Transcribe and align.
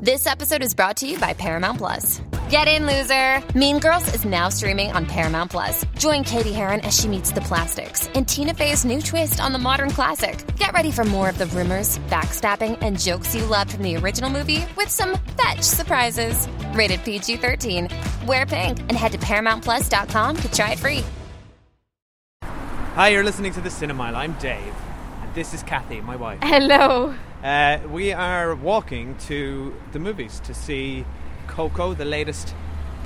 This 0.00 0.28
episode 0.28 0.62
is 0.62 0.74
brought 0.74 0.98
to 0.98 1.08
you 1.08 1.18
by 1.18 1.32
Paramount 1.32 1.78
Plus. 1.78 2.22
Get 2.48 2.68
in, 2.68 2.86
loser! 2.86 3.42
Mean 3.58 3.80
Girls 3.80 4.06
is 4.14 4.24
now 4.24 4.48
streaming 4.48 4.92
on 4.92 5.06
Paramount 5.06 5.50
Plus. 5.50 5.84
Join 5.98 6.22
Cady 6.22 6.52
Heron 6.52 6.82
as 6.82 6.96
she 6.96 7.08
meets 7.08 7.32
the 7.32 7.40
plastics 7.40 8.06
in 8.14 8.24
Tina 8.24 8.54
Fey's 8.54 8.84
new 8.84 9.02
twist 9.02 9.40
on 9.40 9.50
the 9.52 9.58
modern 9.58 9.90
classic. 9.90 10.38
Get 10.56 10.72
ready 10.72 10.92
for 10.92 11.02
more 11.02 11.28
of 11.28 11.36
the 11.36 11.46
rumors, 11.46 11.98
backstabbing, 12.10 12.78
and 12.80 12.96
jokes 12.96 13.34
you 13.34 13.44
loved 13.44 13.72
from 13.72 13.82
the 13.82 13.96
original 13.96 14.30
movie 14.30 14.64
with 14.76 14.88
some 14.88 15.18
fetch 15.36 15.62
surprises. 15.62 16.46
Rated 16.74 17.02
PG 17.02 17.38
13. 17.38 17.88
Wear 18.24 18.46
pink 18.46 18.78
and 18.78 18.92
head 18.92 19.10
to 19.10 19.18
ParamountPlus.com 19.18 20.36
to 20.36 20.52
try 20.52 20.72
it 20.74 20.78
free. 20.78 21.02
Hi, 22.94 23.08
you're 23.08 23.24
listening 23.24 23.52
to 23.54 23.60
the 23.60 23.68
Cinemile. 23.68 24.14
I'm 24.14 24.34
Dave, 24.34 24.74
and 25.22 25.34
this 25.34 25.54
is 25.54 25.64
Cathy, 25.64 26.00
my 26.00 26.14
wife. 26.14 26.38
Hello. 26.42 27.16
Uh, 27.42 27.78
we 27.90 28.12
are 28.12 28.54
walking 28.54 29.16
to 29.16 29.74
the 29.92 29.98
movies 29.98 30.40
to 30.40 30.52
see 30.52 31.04
Coco, 31.46 31.94
the 31.94 32.04
latest 32.04 32.54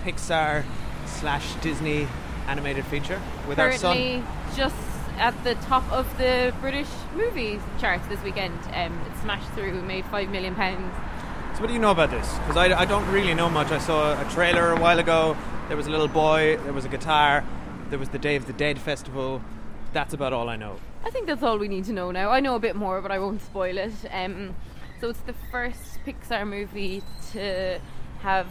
Pixar 0.05 0.65
slash 1.05 1.55
Disney 1.56 2.09
animated 2.47 2.84
feature, 2.87 3.20
with 3.47 3.59
our 3.59 3.69
Currently 3.69 4.23
son. 4.23 4.56
just 4.56 4.75
at 5.19 5.45
the 5.45 5.55
top 5.56 5.91
of 5.92 6.06
the 6.16 6.55
British 6.61 6.89
movie 7.15 7.61
charts 7.79 8.06
this 8.09 8.23
weekend. 8.23 8.59
Um, 8.73 8.98
it 9.06 9.20
smashed 9.20 9.48
through, 9.51 9.83
made 9.83 10.06
five 10.06 10.30
million 10.30 10.55
pounds. 10.55 10.95
So, 11.55 11.61
what 11.61 11.67
do 11.67 11.75
you 11.75 11.78
know 11.78 11.91
about 11.91 12.11
this? 12.11 12.33
Because 12.39 12.56
I, 12.56 12.80
I 12.80 12.84
don't 12.87 13.06
really 13.12 13.34
know 13.34 13.51
much. 13.51 13.70
I 13.70 13.78
saw 13.78 14.19
a 14.19 14.30
trailer 14.30 14.73
a 14.73 14.80
while 14.80 14.98
ago. 14.98 15.37
There 15.69 15.77
was 15.77 15.87
a 15.87 15.91
little 15.91 16.09
boy. 16.09 16.56
There 16.64 16.73
was 16.73 16.87
a 16.87 16.89
guitar. 16.89 17.45
There 17.91 17.98
was 17.98 18.09
the 18.09 18.19
Day 18.19 18.37
of 18.37 18.47
the 18.47 18.55
Dead 18.55 18.78
festival. 18.78 19.42
That's 19.92 20.14
about 20.14 20.33
all 20.33 20.48
I 20.48 20.56
know. 20.56 20.78
I 21.05 21.11
think 21.11 21.27
that's 21.27 21.42
all 21.42 21.59
we 21.59 21.69
need 21.69 21.84
to 21.87 21.92
know 21.92 22.11
now. 22.11 22.30
I 22.30 22.41
know 22.41 22.55
a 22.55 22.61
bit 22.61 22.77
more, 22.77 23.01
but 23.02 23.11
I 23.11 23.19
won't 23.19 23.42
spoil 23.42 23.77
it. 23.79 23.92
Um, 24.11 24.55
so 25.01 25.09
it's 25.11 25.20
the 25.20 25.34
first 25.51 25.98
Pixar 26.06 26.47
movie 26.48 27.02
to 27.33 27.80
have 28.20 28.47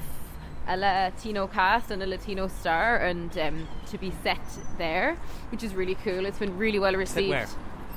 a 0.67 0.75
Latino 0.77 1.47
cast 1.47 1.91
and 1.91 2.03
a 2.03 2.07
Latino 2.07 2.47
star, 2.47 2.97
and 2.97 3.35
um, 3.37 3.67
to 3.87 3.97
be 3.97 4.11
set 4.23 4.39
there, 4.77 5.17
which 5.51 5.63
is 5.63 5.73
really 5.73 5.95
cool. 5.95 6.25
It's 6.25 6.39
been 6.39 6.57
really 6.57 6.77
well 6.79 6.91
Set 6.91 6.99
received. 6.99 7.29
where? 7.29 7.47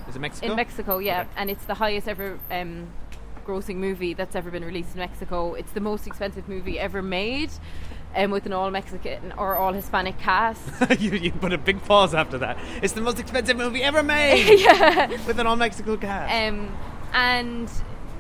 Is 0.09 0.17
it 0.17 0.19
Mexico? 0.21 0.47
In 0.51 0.57
Mexico, 0.57 0.99
yeah, 0.99 1.21
Okay. 1.23 1.31
and 1.37 1.51
it's 1.51 1.65
the 1.65 1.75
highest 1.75 2.09
ever 2.09 2.39
um, 2.51 2.89
grossing 3.47 3.77
movie 3.77 4.15
that's 4.15 4.37
ever 4.37 4.51
been 4.51 4.65
released 4.65 4.93
in 4.95 4.99
Mexico. 5.01 5.55
It's 5.55 5.73
the 5.73 5.81
most 5.81 6.07
expensive 6.07 6.49
movie 6.49 6.79
ever 6.79 7.03
made, 7.03 7.51
um, 8.17 8.31
with 8.31 8.47
an 8.47 8.53
all 8.53 8.71
Mexican 8.71 9.33
or 9.39 9.57
all 9.57 9.73
Hispanic 9.73 10.19
cast. 10.19 10.61
you, 11.01 11.11
you 11.13 11.33
put 11.33 11.53
a 11.53 11.59
big 11.59 11.83
pause 11.85 12.15
after 12.15 12.39
that. 12.39 12.57
It's 12.83 12.93
the 12.93 13.01
most 13.01 13.19
expensive 13.19 13.57
movie 13.57 13.83
ever 13.83 14.03
made. 14.17 14.61
yeah, 14.61 15.09
With 15.27 15.39
an 15.39 15.47
all 15.47 15.57
Mexican 15.57 15.99
cast. 15.99 16.33
um, 16.33 16.75
and 17.13 17.69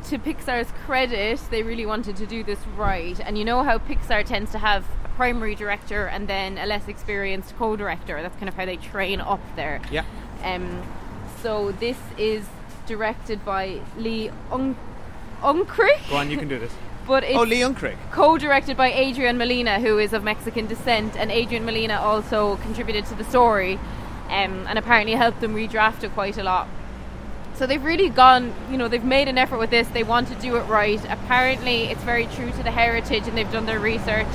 to 0.08 0.18
Pixar's 0.18 0.70
credit, 0.84 1.40
they 1.50 1.62
really 1.62 1.86
wanted 1.86 2.16
to 2.16 2.26
do 2.26 2.44
this 2.44 2.58
right. 2.76 3.18
And 3.20 3.38
you 3.38 3.44
know 3.44 3.62
how 3.62 3.78
Pixar 3.78 4.24
tends 4.24 4.52
to 4.52 4.58
have 4.58 4.84
a 5.04 5.08
primary 5.16 5.54
director 5.54 6.06
and 6.06 6.28
then 6.28 6.58
a 6.58 6.66
less 6.66 6.88
experienced 6.88 7.56
co-director. 7.56 8.20
That's 8.20 8.36
kind 8.36 8.48
of 8.48 8.54
how 8.54 8.66
they 8.66 8.76
train 8.76 9.20
up 9.20 9.40
there. 9.56 9.80
yeah. 9.90 10.04
Um, 10.42 10.82
so 11.42 11.72
this 11.72 11.96
is 12.18 12.44
directed 12.86 13.44
by 13.46 13.80
Lee 13.96 14.30
Un- 14.52 14.76
Unkrich. 15.42 16.08
Go 16.10 16.16
on, 16.16 16.30
you 16.30 16.36
can 16.36 16.48
do 16.48 16.58
this. 16.58 16.72
But 17.06 17.22
it's 17.24 17.36
Oh, 17.36 17.42
Lee 17.42 17.60
Unkrich. 17.60 17.97
co-directed 18.12 18.77
by 18.77 18.91
Adrian 18.91 19.36
Molina, 19.36 19.78
who 19.78 19.98
is 19.98 20.12
of 20.12 20.24
Mexican 20.24 20.66
descent, 20.66 21.16
and 21.19 21.30
Adrian 21.30 21.64
Molina 21.64 22.00
also 22.00 22.56
contributed 22.56 23.05
to 23.06 23.14
the 23.14 23.24
story, 23.24 23.78
um, 24.30 24.66
and 24.69 24.78
apparently 24.78 25.14
helped 25.14 25.41
them 25.41 25.55
redraft 25.55 26.02
it 26.02 26.14
quite 26.14 26.38
a 26.38 26.42
lot. 26.42 26.66
So 27.56 27.66
they've 27.66 27.84
really 27.84 28.08
gone, 28.08 28.52
you 28.70 28.77
know, 28.78 28.88
they've 28.88 29.05
made 29.05 29.28
an 29.28 29.38
effort 29.38 29.58
with 29.58 29.70
this. 29.70 29.86
They 29.88 30.02
want 30.02 30.28
to 30.28 30.34
do 30.36 30.56
it 30.56 30.62
right. 30.62 31.00
Apparently, 31.08 31.84
it's 31.84 32.02
very 32.02 32.27
true 32.27 32.50
to 32.50 32.62
the 32.62 32.70
heritage, 32.70 33.28
and 33.28 33.36
they've 33.36 33.52
done 33.52 33.66
their 33.66 33.78
research. 33.78 34.27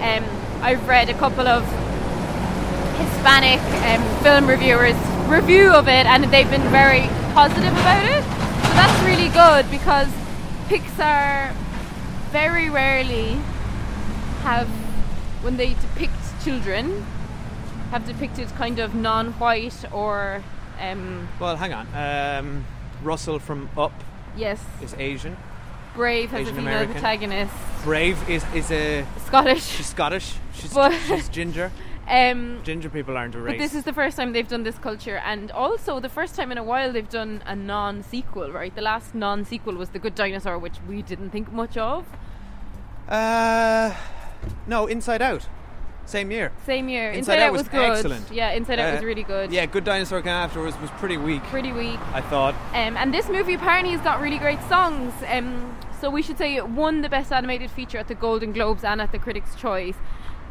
Um, 0.00 0.24
I've 0.62 0.86
read 0.88 1.08
a 1.08 1.14
couple 1.14 1.46
of 1.46 1.64
Hispanic 2.98 3.60
um, 3.86 4.22
film 4.22 4.46
reviewers' 4.46 4.96
review 5.28 5.70
of 5.70 5.88
it, 5.88 6.06
and 6.06 6.24
they've 6.24 6.50
been 6.50 6.68
very 6.70 7.06
positive 7.32 7.72
about 7.72 8.04
it. 8.04 8.22
So 8.24 8.74
that's 8.74 9.04
really 9.04 9.28
good 9.30 9.70
because 9.70 10.08
Pixar 10.68 11.54
very 12.30 12.70
rarely 12.70 13.32
have, 14.42 14.68
when 15.42 15.56
they 15.56 15.74
depict 15.74 16.12
children, 16.44 17.04
have 17.90 18.06
depicted 18.06 18.48
kind 18.50 18.78
of 18.78 18.94
non-white 18.94 19.84
or 19.92 20.42
um, 20.80 21.28
Well, 21.40 21.56
hang 21.56 21.72
on. 21.72 21.86
Um, 21.94 22.64
Russell 23.02 23.38
from 23.38 23.68
Up 23.76 23.92
yes, 24.36 24.62
is 24.82 24.94
Asian. 24.94 25.36
Brave 25.94 26.30
has 26.30 26.42
Asian 26.42 26.54
a 26.54 26.56
female 26.58 26.72
American. 26.74 26.92
protagonist, 26.94 27.54
Brave 27.82 28.30
is 28.30 28.44
is 28.54 28.70
a 28.70 29.04
Scottish. 29.26 29.64
she's 29.64 29.86
Scottish. 29.86 30.34
She's 30.54 30.76
she's 31.06 31.28
ginger. 31.28 31.72
Um, 32.10 32.60
Ginger 32.64 32.90
people 32.90 33.16
aren't 33.16 33.36
a 33.36 33.38
But 33.38 33.58
this 33.58 33.72
is 33.74 33.84
the 33.84 33.92
first 33.92 34.16
time 34.16 34.32
they've 34.32 34.48
done 34.48 34.64
this 34.64 34.78
culture, 34.78 35.18
and 35.24 35.50
also 35.52 36.00
the 36.00 36.08
first 36.08 36.34
time 36.34 36.50
in 36.50 36.58
a 36.58 36.64
while 36.64 36.92
they've 36.92 37.08
done 37.08 37.42
a 37.46 37.54
non-sequel. 37.54 38.50
Right, 38.50 38.74
the 38.74 38.82
last 38.82 39.14
non-sequel 39.14 39.74
was 39.76 39.90
The 39.90 40.00
Good 40.00 40.16
Dinosaur, 40.16 40.58
which 40.58 40.78
we 40.88 41.02
didn't 41.02 41.30
think 41.30 41.52
much 41.52 41.76
of. 41.76 42.04
uh, 43.08 43.94
no, 44.66 44.86
Inside 44.86 45.22
Out. 45.22 45.46
Same 46.06 46.32
year. 46.32 46.50
Same 46.66 46.88
year, 46.88 47.12
Inside 47.12 47.34
Inside, 47.34 47.38
Out 47.38 47.46
Out 47.46 47.52
was 47.52 47.60
was 47.62 47.68
good. 47.68 47.90
excellent. 47.90 48.32
Yeah, 48.32 48.50
Inside 48.50 48.80
Out 48.80 48.90
Uh, 48.90 48.94
was 48.96 49.04
really 49.04 49.22
good. 49.22 49.52
Yeah, 49.52 49.66
Good 49.66 49.84
Dinosaur 49.84 50.20
came 50.22 50.30
afterwards 50.32 50.76
was 50.80 50.90
pretty 50.92 51.16
weak. 51.16 51.42
pretty 51.44 51.72
weak. 51.72 52.00
I 52.12 52.20
thought. 52.22 52.54
Um, 52.74 52.96
and 52.96 53.14
this 53.14 53.28
movie 53.28 53.54
apparently 53.54 53.92
has 53.92 54.00
got 54.00 54.20
really 54.20 54.38
great 54.38 54.60
songs. 54.68 55.12
Um, 55.28 55.76
so 56.00 56.10
we 56.10 56.22
should 56.22 56.38
say 56.38 56.56
it 56.56 56.68
won 56.68 57.02
the 57.02 57.08
Best 57.08 57.30
Animated 57.30 57.70
Feature 57.70 57.98
at 57.98 58.08
the 58.08 58.16
Golden 58.16 58.52
Globes 58.52 58.82
and 58.82 59.00
at 59.00 59.12
the 59.12 59.18
Critics' 59.20 59.54
Choice. 59.54 59.94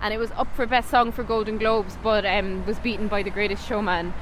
And 0.01 0.13
it 0.13 0.17
was 0.17 0.31
up 0.31 0.53
for 0.55 0.65
Best 0.65 0.89
Song 0.89 1.11
for 1.11 1.23
Golden 1.23 1.57
Globes, 1.57 1.97
but 2.01 2.25
um, 2.25 2.65
was 2.65 2.79
beaten 2.79 3.07
by 3.07 3.21
The 3.23 3.29
Greatest 3.29 3.67
Showman. 3.67 4.13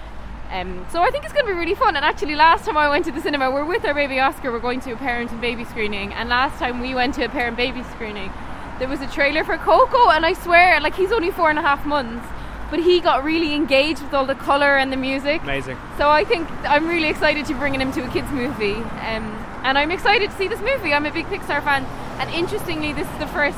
Um, 0.49 0.85
so 0.91 1.01
I 1.01 1.11
think 1.11 1.23
it's 1.25 1.33
going 1.33 1.45
to 1.45 1.51
be 1.51 1.57
really 1.57 1.75
fun. 1.75 1.95
And 1.95 2.05
actually, 2.05 2.35
last 2.35 2.65
time 2.65 2.77
I 2.77 2.89
went 2.89 3.05
to 3.05 3.11
the 3.11 3.21
cinema, 3.21 3.51
we're 3.51 3.65
with 3.65 3.85
our 3.85 3.93
baby 3.93 4.19
Oscar. 4.19 4.51
We're 4.51 4.59
going 4.59 4.79
to 4.81 4.93
a 4.93 4.95
parent 4.95 5.31
and 5.31 5.41
baby 5.41 5.65
screening. 5.65 6.13
And 6.13 6.29
last 6.29 6.57
time 6.57 6.79
we 6.79 6.95
went 6.95 7.15
to 7.15 7.25
a 7.25 7.29
parent 7.29 7.57
baby 7.57 7.83
screening, 7.83 8.31
there 8.79 8.87
was 8.87 9.01
a 9.01 9.07
trailer 9.07 9.43
for 9.43 9.57
Coco, 9.57 10.09
and 10.09 10.25
I 10.25 10.33
swear, 10.33 10.79
like 10.79 10.95
he's 10.95 11.11
only 11.11 11.31
four 11.31 11.49
and 11.49 11.57
a 11.57 11.63
half 11.63 11.85
months, 11.85 12.27
but 12.69 12.79
he 12.79 12.99
got 12.99 13.23
really 13.23 13.55
engaged 13.55 14.03
with 14.03 14.13
all 14.13 14.25
the 14.25 14.35
color 14.35 14.77
and 14.77 14.91
the 14.91 14.97
music. 14.97 15.41
Amazing. 15.41 15.77
So 15.97 16.09
I 16.09 16.23
think 16.23 16.47
I'm 16.63 16.87
really 16.87 17.07
excited 17.07 17.47
to 17.47 17.55
bringing 17.55 17.81
him 17.81 17.91
to 17.93 18.03
a 18.03 18.09
kids 18.09 18.29
movie, 18.31 18.75
um, 18.75 19.25
and 19.63 19.77
I'm 19.77 19.89
excited 19.89 20.29
to 20.29 20.37
see 20.37 20.47
this 20.47 20.59
movie. 20.61 20.93
I'm 20.93 21.07
a 21.07 21.11
big 21.11 21.25
Pixar 21.25 21.63
fan, 21.63 21.85
and 22.19 22.29
interestingly, 22.29 22.93
this 22.93 23.09
is 23.11 23.17
the 23.17 23.27
first 23.27 23.57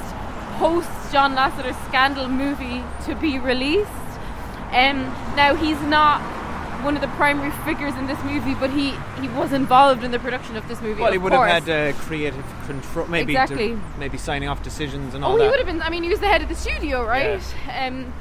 post 0.60 0.90
John 1.12 1.36
Lasseter 1.36 1.74
scandal 1.88 2.28
movie 2.28 2.84
to 3.06 3.16
be 3.16 3.40
released. 3.40 3.90
Um, 4.72 5.00
now 5.36 5.56
he's 5.56 5.80
not 5.84 6.22
one 6.84 6.96
of 6.96 7.02
the 7.02 7.08
primary 7.10 7.52
figures 7.66 7.96
in 7.96 8.08
this 8.08 8.22
movie, 8.24 8.54
but 8.56 8.70
he, 8.70 8.92
he 9.22 9.28
was 9.30 9.52
involved 9.54 10.04
in 10.04 10.12
the 10.12 10.20
production 10.20 10.56
of 10.56 10.68
this 10.68 10.82
movie. 10.82 11.02
Well, 11.02 11.12
he 11.12 11.18
would 11.18 11.32
course. 11.34 11.50
have 11.52 11.66
had 11.68 11.96
uh, 11.96 11.98
creative 12.00 12.46
control, 12.68 13.08
maybe 13.08 13.34
Exactly. 13.34 13.78
maybe 13.98 14.18
signing 14.18 14.48
off 14.50 14.62
decisions 14.64 15.14
and 15.16 15.24
all 15.24 15.34
Oh, 15.34 15.38
that. 15.38 15.44
he 15.46 15.50
would 15.50 15.60
have 15.60 15.66
been. 15.68 15.82
I 15.82 15.90
mean, 15.90 16.04
he 16.04 16.10
was 16.10 16.20
the 16.20 16.28
head 16.28 16.42
of 16.42 16.50
the 16.50 16.56
studio, 16.56 17.04
right? 17.06 17.42
Um, 17.78 18.14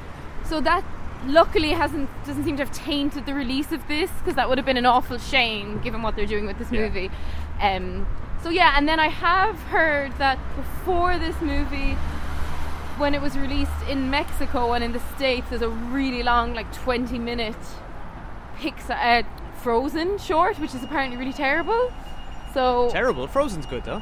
so 0.45 0.59
that 0.61 0.83
luckily 1.27 1.69
hasn't 1.71 2.09
doesn't 2.25 2.43
seem 2.45 2.55
to 2.57 2.63
have 2.65 2.73
tainted 2.73 3.25
the 3.25 3.33
release 3.33 3.71
of 3.73 3.85
this 3.89 4.09
because 4.19 4.35
that 4.35 4.47
would 4.47 4.57
have 4.57 4.65
been 4.65 4.77
an 4.77 4.85
awful 4.85 5.17
shame 5.17 5.79
given 5.81 6.01
what 6.01 6.15
they're 6.15 6.25
doing 6.25 6.45
with 6.45 6.57
this 6.57 6.71
Yeah. 6.71 6.81
movie. 6.81 7.11
Um, 7.61 8.07
so 8.41 8.49
yeah, 8.49 8.73
and 8.77 8.87
then 8.87 8.99
I 8.99 9.09
have 9.09 9.57
heard 9.63 10.17
that 10.17 10.39
before 10.55 11.17
this 11.19 11.39
movie, 11.41 11.97
when 12.99 13.13
it 13.15 13.21
was 13.21 13.37
released 13.37 13.71
in 13.89 14.09
Mexico 14.09 14.73
and 14.73 14.83
in 14.83 14.91
the 14.91 14.99
states, 15.15 15.47
there's 15.49 15.61
a 15.61 15.69
really 15.69 16.21
long, 16.23 16.53
like 16.53 16.71
20 16.73 17.17
minute 17.19 17.55
Pixar 18.57 19.23
uh, 19.23 19.27
Frozen 19.61 20.17
short, 20.19 20.59
which 20.59 20.75
is 20.75 20.83
apparently 20.83 21.17
really 21.17 21.33
terrible. 21.33 21.91
So 22.53 22.89
Terrible. 22.91 23.27
Frozen's 23.27 23.65
good 23.65 23.83
though. 23.85 24.01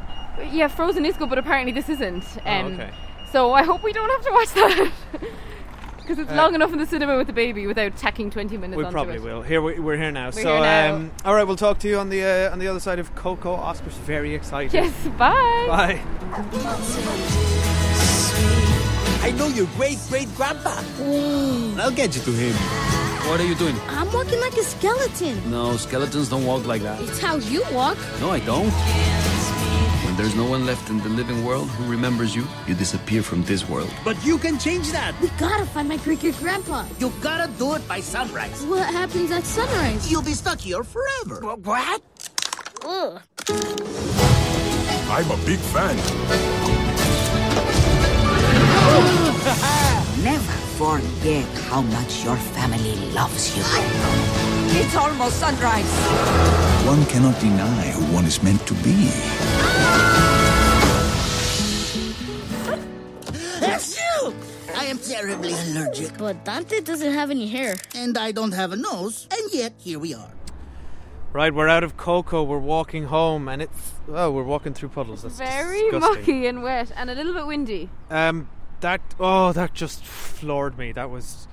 yeah, 0.52 0.68
Frozen 0.68 1.06
is 1.06 1.16
good, 1.18 1.30
but 1.30 1.38
apparently 1.38 1.72
this 1.72 1.90
isn't. 1.90 2.24
Oh, 2.46 2.50
Um, 2.52 2.74
okay. 2.74 2.92
So 3.32 3.52
I 3.54 3.64
hope 3.64 3.84
we 3.84 3.92
don't 3.92 4.10
have 4.10 4.24
to 4.26 4.32
watch 4.32 4.54
that 4.54 4.92
because 5.98 6.18
it's 6.20 6.32
Uh, 6.32 6.36
long 6.36 6.56
enough 6.56 6.72
in 6.72 6.80
the 6.80 6.86
cinema 6.86 7.18
with 7.18 7.28
the 7.28 7.34
baby 7.34 7.68
without 7.68 7.98
tacking 7.98 8.30
twenty 8.32 8.56
minutes. 8.58 8.78
We 8.78 8.84
onto 8.86 8.94
probably 8.94 9.16
it. 9.16 9.22
will. 9.22 9.42
Here 9.42 9.62
we, 9.62 9.80
we're 9.80 9.98
here 9.98 10.12
now. 10.12 10.28
We're 10.28 10.32
so 10.44 10.54
here 10.54 10.62
now. 10.62 10.96
Um, 10.96 11.12
all 11.26 11.34
right, 11.36 11.44
we'll 11.46 11.58
talk 11.58 11.78
to 11.80 11.88
you 11.90 11.98
on 12.00 12.08
the 12.10 12.24
uh, 12.24 12.52
on 12.54 12.60
the 12.60 12.68
other 12.68 12.80
side 12.80 13.00
of 13.00 13.14
Coco. 13.16 13.54
Oscar's 13.54 13.96
very 13.98 14.34
excited. 14.34 14.74
Yes. 14.74 14.94
Bye. 15.18 15.66
Bye. 15.68 17.64
I 19.22 19.32
know 19.32 19.48
your 19.48 19.68
great 19.76 19.98
great 20.10 20.34
grandpa. 20.36 20.82
I'll 21.82 21.92
get 21.92 22.16
you 22.16 22.22
to 22.22 22.32
him. 22.32 22.54
What 23.28 23.40
are 23.42 23.46
you 23.46 23.56
doing? 23.56 23.76
I'm 23.90 24.12
walking 24.14 24.40
like 24.40 24.54
a 24.54 24.64
skeleton. 24.64 25.52
No, 25.52 25.76
skeletons 25.76 26.30
don't 26.30 26.46
walk 26.46 26.66
like 26.66 26.82
that. 26.84 27.02
It's 27.02 27.20
how 27.20 27.36
you 27.36 27.64
walk. 27.74 27.98
No, 28.22 28.30
I 28.32 28.40
don't. 28.40 28.72
When 30.06 30.16
there's 30.16 30.36
no 30.36 30.46
one 30.46 30.66
left 30.66 30.90
in 30.90 31.00
the 31.00 31.10
living 31.10 31.44
world 31.44 31.68
who 31.72 31.92
remembers 31.92 32.36
you, 32.36 32.48
you 32.68 32.74
disappear 32.76 33.22
from 33.22 33.44
this 33.44 33.68
world. 33.68 33.92
But 34.06 34.24
you 34.26 34.38
can 34.38 34.58
change 34.58 34.92
that. 34.92 35.14
We 35.20 35.28
gotta 35.38 35.66
find 35.66 35.90
my 35.90 35.98
great 35.98 36.22
great 36.22 36.38
grandpa. 36.38 36.86
You 37.00 37.12
gotta 37.22 37.52
do 37.58 37.76
it 37.76 37.86
by 37.88 38.00
sunrise. 38.00 38.66
What 38.66 38.86
happens 38.94 39.32
at 39.32 39.44
sunrise? 39.44 40.10
You'll 40.10 40.24
be 40.24 40.34
stuck 40.34 40.60
here 40.62 40.84
forever. 40.84 41.42
What? 41.58 42.02
Ugh. 42.86 43.22
I'm 45.10 45.32
a 45.32 45.38
big 45.46 45.60
fan. 45.60 46.97
Never 50.24 50.52
forget 50.78 51.46
how 51.70 51.82
much 51.82 52.24
your 52.24 52.36
family 52.38 52.96
loves 53.14 53.56
you. 53.56 53.64
It's 54.80 54.96
almost 54.96 55.40
sunrise. 55.40 55.92
One 56.86 57.06
cannot 57.06 57.40
deny 57.40 57.92
who 57.92 58.04
one 58.16 58.26
is 58.26 58.42
meant 58.44 58.66
to 58.68 58.74
be. 58.76 59.08
Achoo! 63.62 64.34
I 64.76 64.86
am 64.86 64.98
terribly 65.00 65.54
allergic. 65.54 66.18
But 66.18 66.44
Dante 66.46 66.82
doesn't 66.82 67.14
have 67.14 67.32
any 67.32 67.48
hair. 67.48 67.76
And 67.96 68.18
I 68.18 68.32
don't 68.32 68.54
have 68.54 68.72
a 68.74 68.76
nose, 68.76 69.28
and 69.32 69.54
yet 69.54 69.74
here 69.78 70.00
we 70.00 70.14
are. 70.14 70.32
Right, 71.34 71.54
we're 71.54 71.68
out 71.68 71.84
of 71.84 71.98
Coco. 71.98 72.44
We're 72.44 72.58
walking 72.58 73.06
home, 73.06 73.48
and 73.48 73.62
it's 73.62 73.94
oh, 74.10 74.32
we're 74.32 74.44
walking 74.44 74.74
through 74.74 74.90
puddles. 74.90 75.24
That's 75.24 75.38
Very 75.38 75.92
disgusting. 75.92 76.20
mucky 76.20 76.48
and 76.48 76.64
wet 76.64 76.92
and 76.96 77.10
a 77.10 77.16
little 77.16 77.34
bit 77.34 77.46
windy. 77.46 77.90
Um, 78.10 78.50
that 78.82 79.02
oh, 79.20 79.52
that 79.54 79.74
just 79.74 80.04
floored 80.04 80.78
me. 80.78 80.92
That 80.92 81.10
was 81.10 81.48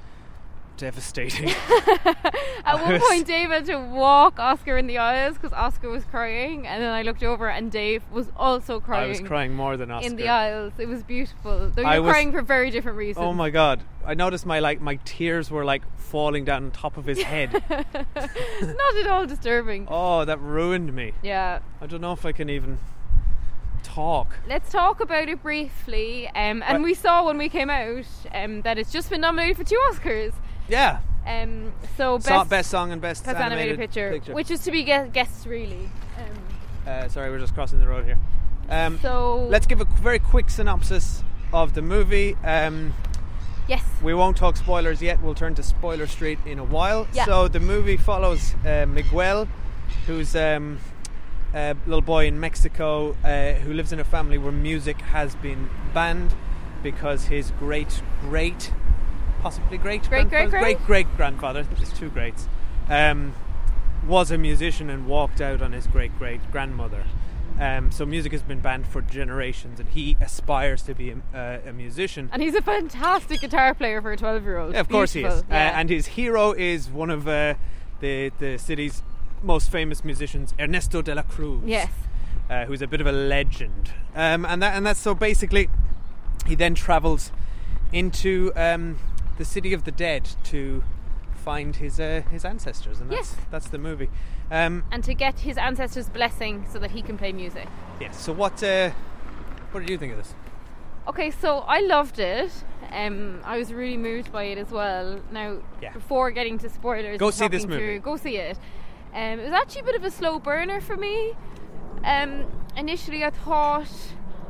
devastating. 0.76 1.50
At 2.64 2.82
one 2.82 3.00
point, 3.00 3.26
Dave 3.26 3.48
had 3.48 3.66
to 3.66 3.76
walk 3.76 4.38
Oscar 4.38 4.76
in 4.76 4.86
the 4.86 4.98
aisles 4.98 5.36
because 5.36 5.52
Oscar 5.52 5.88
was 5.88 6.04
crying, 6.04 6.66
and 6.66 6.82
then 6.82 6.90
I 6.92 7.02
looked 7.02 7.22
over 7.22 7.48
and 7.48 7.70
Dave 7.70 8.02
was 8.10 8.30
also 8.36 8.80
crying. 8.80 9.04
I 9.04 9.08
was 9.08 9.20
crying 9.20 9.54
more 9.54 9.76
than 9.76 9.90
Oscar. 9.90 10.10
in 10.10 10.16
the 10.16 10.28
aisles. 10.28 10.72
It 10.78 10.88
was 10.88 11.02
beautiful. 11.02 11.70
Though 11.70 11.82
I 11.82 11.94
you're 11.94 12.02
was- 12.02 12.10
crying 12.10 12.32
for 12.32 12.42
very 12.42 12.70
different 12.70 12.98
reasons. 12.98 13.24
Oh 13.24 13.32
my 13.32 13.50
god! 13.50 13.82
I 14.06 14.14
noticed 14.14 14.46
my 14.46 14.58
like 14.60 14.80
my 14.80 14.96
tears 15.04 15.50
were 15.50 15.64
like 15.64 15.82
falling 15.98 16.44
down 16.44 16.64
on 16.64 16.70
top 16.70 16.96
of 16.96 17.06
his 17.06 17.22
head. 17.22 17.52
Not 17.70 18.96
at 18.96 19.06
all 19.06 19.26
disturbing. 19.26 19.86
oh, 19.90 20.24
that 20.24 20.40
ruined 20.40 20.94
me. 20.94 21.12
Yeah. 21.22 21.60
I 21.80 21.86
don't 21.86 22.00
know 22.00 22.12
if 22.12 22.24
I 22.24 22.32
can 22.32 22.48
even 22.48 22.78
talk. 23.94 24.36
Let's 24.48 24.70
talk 24.70 25.00
about 25.00 25.28
it 25.28 25.42
briefly. 25.42 26.26
Um, 26.28 26.62
and 26.62 26.62
Right. 26.62 26.80
we 26.82 26.94
saw 26.94 27.24
when 27.24 27.38
we 27.38 27.48
came 27.48 27.70
out 27.70 28.04
um, 28.32 28.62
that 28.62 28.78
it's 28.78 28.90
just 28.92 29.10
been 29.10 29.20
nominated 29.20 29.56
for 29.56 29.64
two 29.64 29.80
Oscars. 29.90 30.32
Yeah. 30.68 30.98
Um, 31.26 31.72
so 31.96 32.18
best, 32.18 32.28
Best, 32.28 32.50
best 32.50 32.70
song 32.70 32.92
and 32.92 33.00
best, 33.00 33.24
best 33.24 33.36
animated, 33.38 33.78
picture, 33.78 34.18
which 34.32 34.50
is 34.50 34.60
to 34.64 34.70
be 34.70 34.82
gue- 34.84 35.08
guessed 35.12 35.46
really. 35.46 35.88
Um, 36.18 36.92
Uh, 36.92 37.08
sorry, 37.08 37.30
we're 37.30 37.38
just 37.38 37.54
crossing 37.54 37.80
the 37.80 37.86
road 37.86 38.04
here. 38.04 38.18
Um, 38.68 38.98
so 39.00 39.46
let's 39.48 39.66
give 39.66 39.80
a 39.80 39.84
very 39.84 40.18
quick 40.18 40.50
synopsis 40.50 41.22
of 41.52 41.72
the 41.74 41.80
movie. 41.82 42.36
Um, 42.44 42.92
yes, 43.68 43.82
we 44.02 44.12
won't 44.12 44.36
talk 44.36 44.56
spoilers 44.58 45.00
yet. 45.00 45.22
We'll 45.22 45.34
turn 45.34 45.54
to 45.54 45.62
spoiler 45.62 46.06
street 46.06 46.38
in 46.44 46.58
a 46.58 46.64
while. 46.64 47.06
Yeah. 47.14 47.24
So 47.24 47.48
the 47.48 47.60
movie 47.60 47.96
follows 47.96 48.54
uh, 48.66 48.84
Miguel, 48.86 49.48
who's 50.06 50.34
a 51.54 51.76
little 51.86 52.02
boy 52.02 52.26
in 52.26 52.40
Mexico 52.40 53.16
uh, 53.24 53.52
who 53.54 53.72
lives 53.72 53.92
in 53.92 54.00
a 54.00 54.04
family 54.04 54.38
where 54.38 54.52
music 54.52 55.00
has 55.00 55.34
been 55.36 55.70
banned 55.94 56.34
because 56.82 57.26
his 57.26 57.52
great 57.52 58.02
great, 58.20 58.72
possibly 59.40 59.78
great 59.78 60.08
great 60.08 60.28
great 60.28 60.50
great 60.50 60.78
great 60.84 61.16
grandfather 61.16 61.62
there's 61.62 61.92
two 61.92 62.10
greats, 62.10 62.48
um, 62.88 63.34
was 64.06 64.30
a 64.30 64.38
musician 64.38 64.90
and 64.90 65.06
walked 65.06 65.40
out 65.40 65.62
on 65.62 65.72
his 65.72 65.86
great 65.86 66.16
great 66.18 66.40
grandmother. 66.50 67.04
Um, 67.58 67.92
so 67.92 68.04
music 68.04 68.32
has 68.32 68.42
been 68.42 68.58
banned 68.58 68.88
for 68.88 69.00
generations, 69.00 69.78
and 69.78 69.88
he 69.88 70.16
aspires 70.20 70.82
to 70.82 70.94
be 70.94 71.10
a, 71.10 71.16
uh, 71.32 71.70
a 71.70 71.72
musician. 71.72 72.28
and 72.32 72.42
he's 72.42 72.56
a 72.56 72.62
fantastic 72.62 73.40
guitar 73.40 73.74
player 73.74 74.02
for 74.02 74.10
a 74.10 74.16
twelve-year-old. 74.16 74.72
Yeah, 74.72 74.80
of 74.80 74.88
course 74.88 75.12
he 75.12 75.22
is. 75.22 75.42
Uh, 75.42 75.54
and 75.54 75.88
his 75.88 76.06
hero 76.06 76.52
is 76.52 76.90
one 76.90 77.10
of 77.10 77.28
uh, 77.28 77.54
the 78.00 78.32
the 78.40 78.58
city's 78.58 79.04
most 79.44 79.70
famous 79.70 80.04
musicians, 80.04 80.54
Ernesto 80.58 81.02
de 81.02 81.14
la 81.14 81.22
Cruz. 81.22 81.62
Yes. 81.64 81.90
Uh, 82.50 82.64
who's 82.66 82.82
a 82.82 82.86
bit 82.86 83.00
of 83.00 83.06
a 83.06 83.12
legend. 83.12 83.92
Um, 84.14 84.44
and 84.44 84.62
that 84.62 84.76
and 84.76 84.84
that's 84.86 85.00
so 85.00 85.14
basically, 85.14 85.68
he 86.46 86.54
then 86.54 86.74
travels 86.74 87.32
into 87.92 88.52
um, 88.56 88.98
the 89.38 89.44
city 89.44 89.72
of 89.72 89.84
the 89.84 89.90
dead 89.90 90.28
to 90.44 90.82
find 91.34 91.76
his 91.76 91.98
uh, 91.98 92.22
his 92.30 92.44
ancestors, 92.44 93.00
and 93.00 93.10
that's 93.10 93.34
Yes. 93.34 93.46
that's 93.50 93.68
the 93.68 93.78
movie. 93.78 94.10
Um, 94.50 94.84
and 94.90 95.02
to 95.04 95.14
get 95.14 95.40
his 95.40 95.56
ancestors' 95.56 96.08
blessing 96.10 96.66
so 96.70 96.78
that 96.78 96.90
he 96.90 97.00
can 97.02 97.16
play 97.16 97.32
music. 97.32 97.66
yes. 98.00 98.20
So 98.20 98.32
what 98.32 98.62
uh, 98.62 98.90
what 99.72 99.80
did 99.80 99.88
you 99.90 99.96
think 99.98 100.12
of 100.12 100.18
this? 100.18 100.34
Okay, 101.08 101.30
so 101.30 101.58
I 101.60 101.80
loved 101.80 102.18
it. 102.18 102.50
Um, 102.90 103.40
I 103.44 103.58
was 103.58 103.72
really 103.72 103.96
moved 103.98 104.32
by 104.32 104.44
it 104.44 104.58
as 104.58 104.70
well. 104.70 105.20
Now, 105.32 105.58
Yeah. 105.82 105.92
before 105.92 106.30
getting 106.30 106.58
to 106.58 106.68
spoilers, 106.70 107.18
Go 107.18 107.30
see 107.30 107.48
this 107.48 107.66
movie. 107.66 107.78
through- 107.78 108.00
go 108.00 108.16
see 108.16 108.36
it. 108.36 108.58
Um, 109.14 109.38
it 109.40 109.44
was 109.44 109.52
actually 109.52 109.82
a 109.82 109.84
bit 109.84 109.94
of 109.94 110.04
a 110.04 110.10
slow 110.10 110.38
burner 110.38 110.80
for 110.80 110.96
me. 110.96 111.34
Um, 112.04 112.46
initially, 112.76 113.24
I 113.24 113.30
thought, 113.30 113.88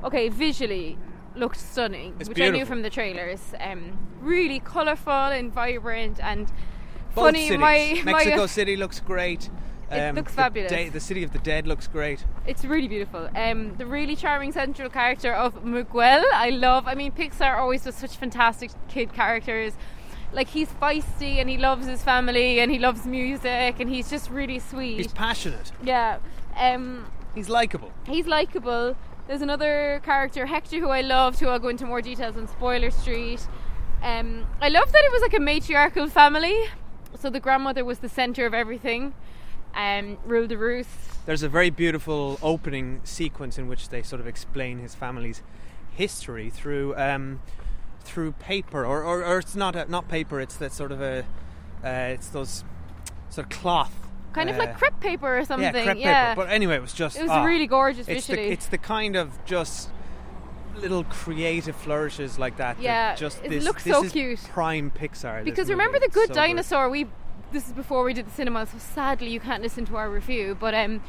okay, 0.02 0.28
visually 0.28 0.99
looked 1.37 1.58
stunning, 1.58 2.16
It's 2.19 2.28
which 2.28 2.40
I 2.40 2.49
knew 2.50 2.64
from 2.64 2.82
the 2.82 2.90
trailers. 2.90 3.40
Um, 3.61 3.99
really 4.20 4.61
colourful 4.61 5.12
and 5.12 5.52
vibrant 5.52 6.19
and 6.22 6.46
Both 7.14 7.25
funny. 7.26 7.43
cities. 7.49 7.58
My 7.58 8.02
Mexico 8.05 8.37
my, 8.38 8.46
City 8.46 8.76
looks 8.76 9.00
great. 9.00 9.50
Um, 9.90 9.99
It 9.99 10.14
looks 10.14 10.32
the 10.32 10.37
fabulous. 10.37 10.93
the 10.93 11.00
city 11.00 11.22
of 11.25 11.32
the 11.32 11.38
dead 11.40 11.67
looks 11.67 11.87
great. 11.87 12.25
It's 12.46 12.64
really 12.64 12.88
beautiful. 12.88 13.28
Um, 13.37 13.76
the 13.76 13.87
really 13.87 14.17
charming 14.17 14.52
central 14.52 14.88
character 14.88 15.32
of 15.32 15.62
Miguel, 15.64 16.25
I 16.32 16.50
love. 16.50 16.88
I 16.88 16.94
mean, 16.94 17.12
Pixar 17.12 17.58
always 17.58 17.84
does 17.84 17.96
such 17.96 18.17
fantastic 18.17 18.70
kid 18.88 19.12
characters. 19.12 19.75
Like 20.34 20.48
he's 20.48 20.69
feisty 20.69 21.36
and 21.36 21.48
he 21.48 21.56
loves 21.56 21.86
his 21.86 22.02
family 22.02 22.58
and 22.60 22.70
he 22.70 22.78
loves 22.78 23.06
music 23.06 23.76
and 23.78 23.88
he's 23.88 24.10
just 24.10 24.28
really 24.31 24.58
sweet. 24.58 24.96
He's 24.98 25.12
passionate. 25.12 25.72
yeah. 25.82 26.19
Um, 26.56 27.06
He's 27.34 27.48
likable. 27.48 27.90
he's 28.06 28.26
likable. 28.26 28.96
There's 29.26 29.42
another 29.42 30.00
character, 30.04 30.46
Hector, 30.46 30.78
who 30.78 30.88
I 30.90 31.00
loved, 31.00 31.40
who 31.40 31.48
I'll 31.48 31.58
go 31.58 31.69
into 31.69 31.86
more 31.86 32.00
details 32.02 32.36
on 32.36 32.46
Spoiler 32.46 32.90
Street. 32.90 33.46
Um, 34.02 34.46
I 34.60 34.69
love 34.69 34.92
that 34.92 35.02
it 35.04 35.10
was 35.12 35.22
like 35.22 35.34
a 35.34 35.40
matriarchal 35.40 36.08
family. 36.08 36.56
So 37.19 37.31
the 37.31 37.40
grandmother 37.40 37.84
was 37.84 38.00
the 38.00 38.08
centre 38.08 38.44
of 38.46 38.54
everything. 38.54 39.14
Um, 39.75 40.19
ruled 40.26 40.50
the 40.50 40.58
roost. 40.58 41.26
There's 41.26 41.42
a 41.42 41.48
very 41.48 41.70
beautiful 41.70 42.38
opening 42.42 43.00
sequence 43.02 43.58
in 43.58 43.66
which 43.66 43.88
they 43.88 44.02
sort 44.02 44.20
of 44.20 44.26
explain 44.28 44.78
his 44.78 44.94
family's 44.94 45.42
history 45.96 46.50
through 46.50 46.94
um, 46.96 47.40
through 48.04 48.32
paper, 48.32 48.84
or, 48.84 49.02
or, 49.02 49.24
or 49.24 49.38
it's 49.38 49.56
not 49.56 49.74
a, 49.76 49.90
not 49.90 50.08
paper. 50.08 50.40
It's 50.40 50.56
that 50.56 50.72
sort 50.72 50.92
of 50.92 51.00
a 51.00 51.24
uh, 51.84 52.12
it's 52.14 52.28
those 52.28 52.64
sort 53.30 53.46
of 53.46 53.50
cloth, 53.50 54.04
Kind 54.34 54.50
of 54.50 54.56
uh, 54.56 54.60
like 54.60 54.76
crepe 54.76 54.98
paper 55.00 55.38
or 55.38 55.44
something. 55.44 55.74
Yeah, 55.74 55.84
crepe 55.84 55.98
yeah. 55.98 56.34
paper. 56.34 56.46
But 56.46 56.52
anyway, 56.52 56.76
it 56.76 56.82
was 56.82 56.92
just 56.92 57.16
It 57.16 57.22
was 57.22 57.30
ah, 57.30 57.44
really 57.44 57.68
gorgeous 57.68 58.08
it's 58.08 58.26
visually. 58.26 58.48
The, 58.48 58.52
it's 58.52 58.66
the 58.66 58.78
kind 58.78 59.14
of 59.14 59.44
just 59.44 59.90
little 60.76 61.04
creative 61.04 61.76
flourishes 61.76 62.36
like 62.36 62.56
that. 62.56 62.76
that 62.79 62.82
Yeah, 62.82 63.14
just 63.14 63.44
it 63.44 63.50
this, 63.50 63.64
looks 63.64 63.84
this 63.84 63.94
so 63.94 64.02
is 64.02 64.12
cute. 64.12 64.40
Prime 64.40 64.90
Pixar. 64.90 65.44
because 65.44 65.70
remember 65.70 66.00
the 66.00 66.08
Good 66.08 66.29
so 66.29 66.34
Dinosaur? 66.34 66.90
We 66.90 67.06
this 67.52 67.69
is 67.69 67.72
before 67.72 68.02
we 68.02 68.12
did 68.12 68.26
the 68.26 68.32
cinema, 68.32 68.67
so 68.67 68.79
sadly 68.79 69.29
you 69.29 69.38
can't 69.38 69.62
listen 69.62 69.84
to 69.86 69.96
our 69.96 70.10
review. 70.10 70.56
But 70.58 70.74
um, 70.74 71.00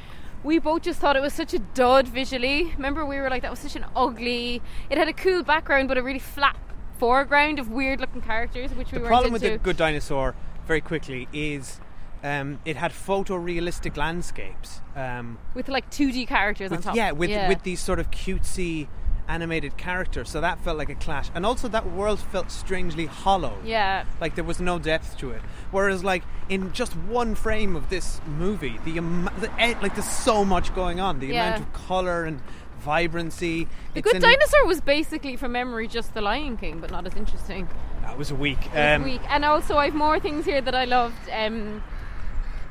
we 0.43 0.59
both 0.59 0.83
just 0.83 0.99
thought 0.99 1.15
it 1.15 1.21
was 1.21 1.33
such 1.33 1.55
a 1.55 1.59
dud 1.59 2.07
visually. 2.07 2.73
Remember, 2.75 3.03
we 3.03 3.17
were 3.17 3.31
like, 3.31 3.41
that 3.41 3.49
was 3.49 3.59
such 3.59 3.75
an 3.75 3.85
ugly. 3.95 4.61
It 4.91 4.99
had 4.99 5.07
a 5.07 5.13
cool 5.13 5.41
background, 5.41 5.87
but 5.87 5.97
a 5.97 6.03
really 6.03 6.19
flat 6.19 6.55
foreground 6.97 7.59
of 7.59 7.69
weird 7.69 7.99
looking 7.99 8.21
characters, 8.21 8.71
which 8.73 8.91
we 8.91 8.99
the 8.99 9.05
problem 9.07 9.33
into. 9.35 9.49
with 9.49 9.53
the 9.53 9.63
Good 9.63 9.77
Dinosaur, 9.77 10.35
very 10.65 10.81
quickly, 10.81 11.27
is 11.33 11.79
um, 12.23 12.59
it 12.65 12.75
had 12.75 12.91
photorealistic 12.91 13.97
landscapes. 13.97 14.81
Um, 14.95 15.37
with 15.53 15.67
like 15.69 15.89
2D 15.91 16.27
characters 16.27 16.71
on 16.71 16.81
top. 16.81 16.95
yeah, 16.95 17.11
with 17.11 17.29
with 17.47 17.63
these 17.63 17.79
sort 17.79 17.99
of 17.99 18.11
cutesy 18.11 18.87
animated 19.27 19.75
characters. 19.75 20.29
So 20.29 20.39
that 20.41 20.59
felt 20.59 20.77
like 20.77 20.89
a 20.89 20.95
clash, 20.95 21.29
and 21.33 21.45
also 21.45 21.67
that 21.69 21.91
world 21.91 22.19
felt 22.19 22.51
strangely 22.51 23.05
hollow. 23.07 23.57
Yeah. 23.65 24.05
like 24.21 24.35
there 24.35 24.43
was 24.43 24.59
no 24.59 24.77
depth 24.79 25.17
to 25.17 25.31
it. 25.31 25.41
Whereas, 25.71 26.03
like 26.03 26.23
in 26.47 26.71
just 26.73 26.95
one 26.95 27.35
frame 27.35 27.75
of 27.75 27.89
this 27.89 28.21
movie, 28.27 28.79
the, 28.85 28.93
the 29.39 29.51
eh, 29.59 29.73
like 29.81 29.95
there's 29.95 30.07
so 30.09 30.45
much 30.45 30.73
going 30.75 30.99
on. 30.99 31.19
The 31.19 31.27
Yeah. 31.27 31.47
amount 31.47 31.63
of 31.63 31.73
color 31.73 32.23
and 32.23 32.39
vibrancy. 32.85 33.65
The 33.93 33.99
It's 33.99 34.11
Good 34.11 34.21
Dinosaur 34.21 34.65
was 34.65 34.79
basically, 34.79 35.35
from 35.35 35.51
memory, 35.51 35.87
just 35.87 36.13
The 36.13 36.21
Lion 36.21 36.55
King, 36.55 36.79
but 36.79 36.91
not 36.91 37.05
as 37.07 37.15
interesting. 37.15 37.67
That 38.01 38.17
was 38.17 38.29
a 38.31 38.35
week. 38.35 38.59
Um, 38.75 39.03
week. 39.03 39.21
And 39.27 39.43
also, 39.43 39.77
I've 39.77 39.95
more 39.95 40.19
things 40.19 40.45
here 40.45 40.61
that 40.61 40.75
I 40.75 40.85
loved. 40.85 41.17
Um, 41.31 41.83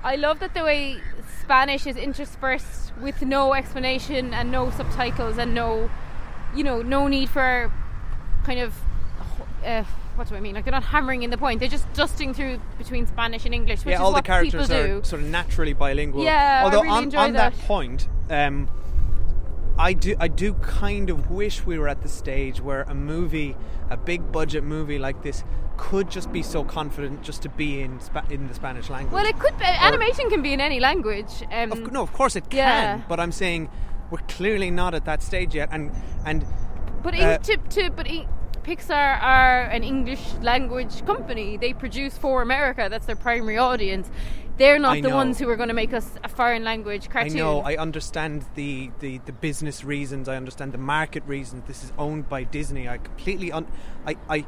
I 0.04 0.16
love 0.16 0.38
that 0.38 0.54
the 0.54 0.62
way 0.62 1.00
Spanish 1.40 1.86
is 1.86 1.96
interspersed 1.96 2.92
with 3.00 3.22
no 3.22 3.54
explanation 3.54 4.32
and 4.32 4.50
no 4.52 4.70
subtitles 4.70 5.36
and 5.36 5.52
no, 5.52 5.90
you 6.54 6.62
know, 6.62 6.80
no 6.80 7.08
need 7.08 7.28
for 7.28 7.72
kind 8.44 8.60
of. 8.60 8.74
Uh, 9.66 9.82
what 10.14 10.28
do 10.28 10.36
I 10.36 10.40
mean? 10.40 10.54
Like 10.54 10.64
they're 10.64 10.70
not 10.70 10.84
hammering 10.84 11.24
in 11.24 11.30
the 11.30 11.38
point; 11.38 11.58
they're 11.58 11.68
just 11.68 11.92
dusting 11.92 12.34
through 12.34 12.60
between 12.78 13.06
Spanish 13.06 13.44
and 13.46 13.52
English, 13.52 13.80
which 13.80 13.92
yeah, 13.92 13.96
is 13.96 14.00
all 14.00 14.10
the 14.10 14.16
what 14.16 14.24
characters 14.24 14.68
people 14.68 15.00
are 15.00 15.04
sort 15.04 15.22
of 15.22 15.28
naturally 15.28 15.72
bilingual. 15.72 16.22
Yeah, 16.22 16.60
I 16.60 16.64
although 16.64 16.82
really 16.82 16.96
on, 16.96 17.02
enjoy 17.04 17.18
on 17.18 17.32
that. 17.32 17.52
that. 17.52 17.66
point, 17.66 18.06
um, 18.30 18.68
I 19.78 19.92
do 19.92 20.14
I 20.20 20.28
do 20.28 20.54
kind 20.54 21.10
of 21.10 21.30
wish 21.30 21.66
we 21.66 21.78
were 21.78 21.88
at 21.88 22.02
the 22.02 22.08
stage 22.08 22.60
where 22.60 22.82
a 22.82 22.94
movie, 22.94 23.56
a 23.90 23.96
big 23.96 24.30
budget 24.30 24.62
movie 24.64 24.98
like 24.98 25.22
this, 25.22 25.42
could 25.76 26.10
just 26.10 26.30
be 26.32 26.42
so 26.42 26.62
confident 26.62 27.22
just 27.22 27.42
to 27.42 27.48
be 27.48 27.80
in 27.80 28.00
Spa- 28.00 28.24
in 28.30 28.46
the 28.46 28.54
Spanish 28.54 28.88
language. 28.88 29.12
Well, 29.12 29.26
it 29.26 29.38
could 29.38 29.58
be. 29.58 29.64
Animation 29.64 30.30
can 30.30 30.42
be 30.42 30.52
in 30.52 30.60
any 30.60 30.78
language. 30.78 31.42
Um, 31.50 31.72
Of, 31.72 31.92
no, 31.92 32.02
of 32.02 32.12
course 32.12 32.36
it 32.36 32.48
can. 32.50 32.58
Yeah. 32.58 33.00
But 33.08 33.18
I'm 33.18 33.32
saying 33.32 33.68
we're 34.10 34.26
clearly 34.28 34.70
not 34.70 34.94
at 34.94 35.04
that 35.06 35.22
stage 35.22 35.54
yet. 35.54 35.68
And 35.72 35.90
and 36.24 36.46
But 37.02 37.14
Uh, 37.14 37.38
to, 37.38 37.56
to, 37.56 37.90
but 37.90 38.06
in, 38.06 38.28
Pixar 38.62 39.20
are 39.20 39.62
an 39.64 39.82
English 39.84 40.22
language 40.40 41.04
company. 41.04 41.58
They 41.58 41.74
produce 41.74 42.16
for 42.16 42.40
America. 42.42 42.88
That's 42.88 43.06
their 43.06 43.16
primary 43.16 43.58
audience. 43.58 44.10
They're 44.56 44.78
not 44.78 44.96
I 44.96 45.00
the 45.00 45.08
know. 45.08 45.16
ones 45.16 45.38
who 45.38 45.48
are 45.48 45.56
going 45.56 45.68
to 45.68 45.74
make 45.74 45.92
us 45.92 46.08
a 46.22 46.28
foreign 46.28 46.62
language 46.62 47.10
cartoon. 47.10 47.32
I 47.32 47.38
know, 47.38 47.60
I 47.60 47.76
understand 47.76 48.44
the, 48.54 48.90
the, 49.00 49.18
the 49.18 49.32
business 49.32 49.84
reasons. 49.84 50.28
I 50.28 50.36
understand 50.36 50.72
the 50.72 50.78
market 50.78 51.24
reasons. 51.26 51.64
This 51.66 51.82
is 51.82 51.92
owned 51.98 52.28
by 52.28 52.44
Disney. 52.44 52.88
I 52.88 52.98
completely, 52.98 53.50
un- 53.50 53.66
I, 54.06 54.16
I, 54.28 54.46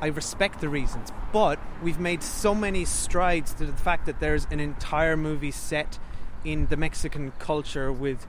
I 0.00 0.06
respect 0.08 0.60
the 0.60 0.68
reasons. 0.68 1.12
But 1.32 1.60
we've 1.82 2.00
made 2.00 2.22
so 2.24 2.54
many 2.54 2.84
strides 2.84 3.54
to 3.54 3.66
the 3.66 3.72
fact 3.72 4.06
that 4.06 4.18
there's 4.18 4.46
an 4.50 4.58
entire 4.58 5.16
movie 5.16 5.52
set 5.52 5.98
in 6.44 6.66
the 6.66 6.76
Mexican 6.76 7.32
culture 7.38 7.92
with, 7.92 8.26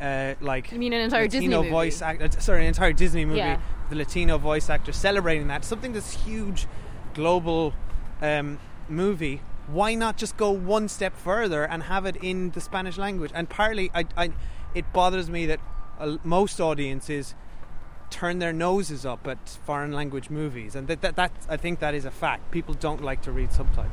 uh, 0.00 0.34
like, 0.40 0.70
You 0.70 0.78
mean 0.78 0.92
an 0.92 1.00
entire 1.00 1.26
Disney 1.26 1.48
Latino 1.48 1.58
movie? 1.62 1.70
voice 1.70 2.02
actor. 2.02 2.40
Sorry, 2.40 2.60
an 2.62 2.68
entire 2.68 2.92
Disney 2.92 3.24
movie. 3.24 3.38
Yeah. 3.38 3.60
The 3.90 3.96
Latino 3.96 4.38
voice 4.38 4.70
actor 4.70 4.92
celebrating 4.92 5.48
that. 5.48 5.64
Something 5.64 5.92
that's 5.92 6.12
huge, 6.24 6.66
global 7.14 7.74
um, 8.20 8.60
movie. 8.88 9.40
Why 9.66 9.94
not 9.94 10.16
just 10.16 10.36
go 10.36 10.50
one 10.50 10.88
step 10.88 11.16
further 11.16 11.64
and 11.64 11.84
have 11.84 12.04
it 12.06 12.16
in 12.16 12.50
the 12.50 12.60
Spanish 12.60 12.98
language? 12.98 13.30
And 13.34 13.48
partly, 13.48 13.90
I, 13.94 14.06
I, 14.16 14.32
it 14.74 14.92
bothers 14.92 15.30
me 15.30 15.46
that 15.46 15.60
most 16.24 16.60
audiences 16.60 17.34
turn 18.10 18.38
their 18.40 18.52
noses 18.52 19.06
up 19.06 19.26
at 19.26 19.48
foreign 19.64 19.92
language 19.92 20.28
movies, 20.28 20.74
and 20.74 20.86
that, 20.88 21.00
that, 21.00 21.16
that 21.16 21.32
I 21.48 21.56
think 21.56 21.78
that 21.80 21.94
is 21.94 22.04
a 22.04 22.10
fact. 22.10 22.50
People 22.50 22.74
don't 22.74 23.02
like 23.02 23.22
to 23.22 23.32
read 23.32 23.52
subtitles. 23.52 23.90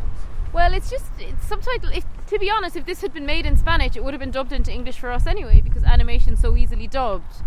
Well, 0.51 0.73
it's 0.73 0.89
just 0.89 1.05
it's 1.19 1.45
subtitle. 1.45 1.91
To 2.27 2.39
be 2.39 2.49
honest, 2.49 2.75
if 2.75 2.85
this 2.85 3.01
had 3.01 3.13
been 3.13 3.25
made 3.25 3.45
in 3.45 3.55
Spanish, 3.55 3.95
it 3.95 4.03
would 4.03 4.13
have 4.13 4.19
been 4.19 4.31
dubbed 4.31 4.51
into 4.51 4.71
English 4.71 4.99
for 4.99 5.11
us 5.11 5.27
anyway, 5.27 5.61
because 5.61 5.83
animation's 5.83 6.39
so 6.39 6.57
easily 6.57 6.87
dubbed. 6.87 7.43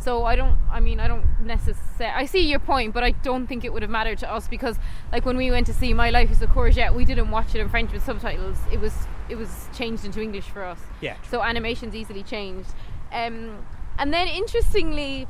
So 0.00 0.24
I 0.24 0.34
don't. 0.34 0.58
I 0.70 0.80
mean, 0.80 0.98
I 0.98 1.06
don't 1.08 1.26
necessarily. 1.42 2.14
I 2.16 2.24
see 2.24 2.48
your 2.48 2.58
point, 2.58 2.94
but 2.94 3.04
I 3.04 3.10
don't 3.10 3.46
think 3.46 3.64
it 3.64 3.72
would 3.72 3.82
have 3.82 3.90
mattered 3.90 4.18
to 4.18 4.32
us 4.32 4.48
because, 4.48 4.78
like, 5.12 5.26
when 5.26 5.36
we 5.36 5.50
went 5.50 5.66
to 5.66 5.74
see 5.74 5.92
My 5.92 6.08
Life 6.08 6.30
Is 6.30 6.40
a 6.40 6.46
Courgette, 6.46 6.94
we 6.94 7.04
didn't 7.04 7.30
watch 7.30 7.54
it 7.54 7.60
in 7.60 7.68
French 7.68 7.92
with 7.92 8.02
subtitles. 8.02 8.56
It 8.72 8.80
was 8.80 8.94
it 9.28 9.36
was 9.36 9.68
changed 9.74 10.06
into 10.06 10.22
English 10.22 10.44
for 10.44 10.64
us. 10.64 10.80
Yeah. 11.02 11.16
So 11.30 11.42
animation's 11.42 11.94
easily 11.94 12.22
changed. 12.22 12.70
Um, 13.12 13.66
and 13.98 14.12
then 14.12 14.26
interestingly, 14.26 15.28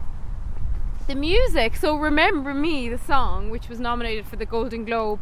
the 1.08 1.16
music. 1.16 1.74
So 1.74 1.96
remember 1.96 2.54
me, 2.54 2.88
the 2.88 2.98
song, 2.98 3.50
which 3.50 3.68
was 3.68 3.80
nominated 3.80 4.26
for 4.26 4.36
the 4.36 4.46
Golden 4.46 4.84
Globe, 4.84 5.20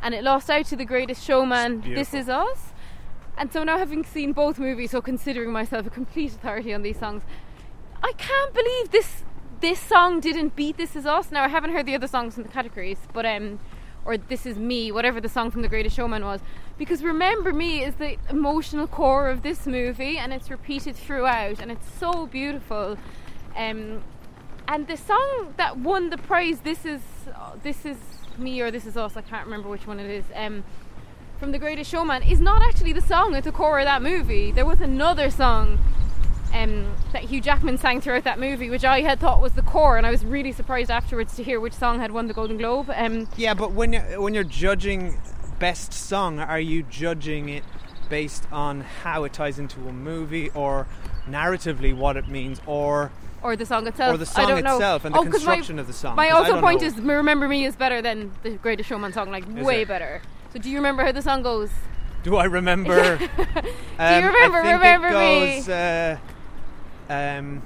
and 0.00 0.14
it 0.14 0.22
lost 0.22 0.48
out 0.48 0.66
to 0.66 0.76
The 0.76 0.84
Greatest 0.84 1.24
Showman. 1.24 1.80
This 1.80 2.14
is 2.14 2.28
us. 2.28 2.72
And 3.36 3.52
so 3.52 3.64
now, 3.64 3.78
having 3.78 4.04
seen 4.04 4.32
both 4.32 4.60
movies, 4.60 4.92
so 4.92 5.00
considering 5.00 5.50
myself 5.50 5.88
a 5.88 5.90
complete 5.90 6.30
authority 6.30 6.72
on 6.72 6.82
these 6.82 7.00
songs, 7.00 7.24
I 8.04 8.12
can't 8.18 8.52
believe 8.52 8.90
this 8.90 9.24
this 9.60 9.80
song 9.80 10.20
didn't 10.20 10.54
beat 10.54 10.76
This 10.76 10.94
Is 10.94 11.06
Us. 11.06 11.30
Now 11.30 11.42
I 11.42 11.48
haven't 11.48 11.72
heard 11.72 11.86
the 11.86 11.94
other 11.94 12.06
songs 12.06 12.36
in 12.36 12.42
the 12.42 12.50
categories, 12.50 12.98
but 13.14 13.24
um, 13.24 13.58
or 14.04 14.18
This 14.18 14.44
Is 14.44 14.58
Me, 14.58 14.92
whatever 14.92 15.22
the 15.22 15.28
song 15.30 15.50
from 15.50 15.62
The 15.62 15.70
Greatest 15.70 15.96
Showman 15.96 16.22
was, 16.22 16.42
because 16.76 17.02
Remember 17.02 17.50
Me 17.50 17.82
is 17.82 17.94
the 17.94 18.18
emotional 18.28 18.86
core 18.86 19.30
of 19.30 19.40
this 19.40 19.66
movie, 19.66 20.18
and 20.18 20.34
it's 20.34 20.50
repeated 20.50 20.96
throughout, 20.96 21.60
and 21.60 21.72
it's 21.72 21.90
so 21.98 22.26
beautiful. 22.26 22.98
Um, 23.56 24.02
and 24.68 24.86
the 24.86 24.98
song 24.98 25.54
that 25.56 25.78
won 25.78 26.10
the 26.10 26.18
prize, 26.18 26.60
This 26.60 26.84
Is 26.84 27.00
This 27.62 27.86
Is 27.86 27.96
Me 28.36 28.60
or 28.60 28.70
This 28.70 28.84
Is 28.84 28.98
Us, 28.98 29.16
I 29.16 29.22
can't 29.22 29.46
remember 29.46 29.70
which 29.70 29.86
one 29.86 29.98
it 29.98 30.10
is. 30.10 30.24
Um, 30.34 30.62
from 31.38 31.52
The 31.52 31.58
Greatest 31.58 31.90
Showman 31.90 32.22
is 32.22 32.38
not 32.38 32.60
actually 32.60 32.92
the 32.92 33.00
song 33.00 33.34
at 33.34 33.44
the 33.44 33.52
core 33.52 33.78
of 33.78 33.86
that 33.86 34.02
movie. 34.02 34.52
There 34.52 34.66
was 34.66 34.82
another 34.82 35.30
song 35.30 35.78
um, 36.52 36.92
that 37.12 37.22
Hugh 37.22 37.40
Jackman 37.40 37.78
sang 37.78 38.00
throughout 38.00 38.24
that 38.24 38.38
movie, 38.38 38.70
which 38.70 38.84
I 38.84 39.00
had 39.00 39.20
thought 39.20 39.40
was 39.40 39.52
the 39.52 39.62
core, 39.62 39.96
and 39.96 40.06
I 40.06 40.10
was 40.10 40.24
really 40.24 40.52
surprised 40.52 40.90
afterwards 40.90 41.34
to 41.36 41.42
hear 41.42 41.58
which 41.60 41.72
song 41.72 41.98
had 42.00 42.12
won 42.12 42.26
the 42.28 42.34
Golden 42.34 42.58
Globe. 42.58 42.90
Um, 42.94 43.28
Yeah, 43.36 43.54
but 43.54 43.72
when 43.72 43.92
you're, 43.92 44.20
when 44.20 44.34
you're 44.34 44.44
judging 44.44 45.18
best 45.58 45.92
song, 45.92 46.38
are 46.40 46.60
you 46.60 46.82
judging 46.82 47.48
it 47.48 47.64
based 48.08 48.46
on 48.52 48.80
how 48.82 49.24
it 49.24 49.32
ties 49.32 49.58
into 49.58 49.80
a 49.88 49.92
movie 49.92 50.50
or 50.50 50.86
narratively 51.28 51.96
what 51.96 52.16
it 52.16 52.28
means 52.28 52.60
or 52.66 53.10
or 53.42 53.56
the 53.56 53.66
song 53.66 53.86
itself. 53.86 54.14
Or 54.14 54.16
the 54.18 54.22
I 54.22 54.42
song 54.44 54.48
don't 54.48 54.64
know. 54.64 54.76
itself 54.76 55.04
and 55.04 55.14
the 55.14 55.18
Oh, 55.18 55.22
construction 55.22 55.76
my, 55.76 55.80
of 55.82 55.86
the 55.86 55.92
song, 55.92 56.16
My 56.16 56.30
also 56.30 56.60
point 56.60 56.80
know. 56.80 56.86
is 56.86 56.96
"Remember 56.98 57.46
Me" 57.48 57.64
is 57.66 57.76
better 57.76 58.00
than 58.00 58.30
the 58.42 58.50
Greatest 58.52 58.88
Showman 58.88 59.12
song, 59.12 59.30
like 59.30 59.46
Is 59.48 59.64
way 59.64 59.82
it? 59.82 59.88
better. 59.88 60.22
So 60.52 60.58
do 60.58 60.70
you 60.70 60.76
remember 60.76 61.02
how 61.04 61.12
the 61.12 61.20
song 61.22 61.42
goes? 61.42 61.70
do 62.22 62.36
I 62.36 62.44
remember? 62.44 63.18
Do 63.18 63.26
Um, 63.98 64.22
you 64.22 64.26
remember 64.28 64.58
I 64.58 64.62
think 64.62 64.82
Remember 64.82 65.08
it 65.08 65.66
Me? 65.66 65.72
uh, 65.72 66.16
um, 67.08 67.62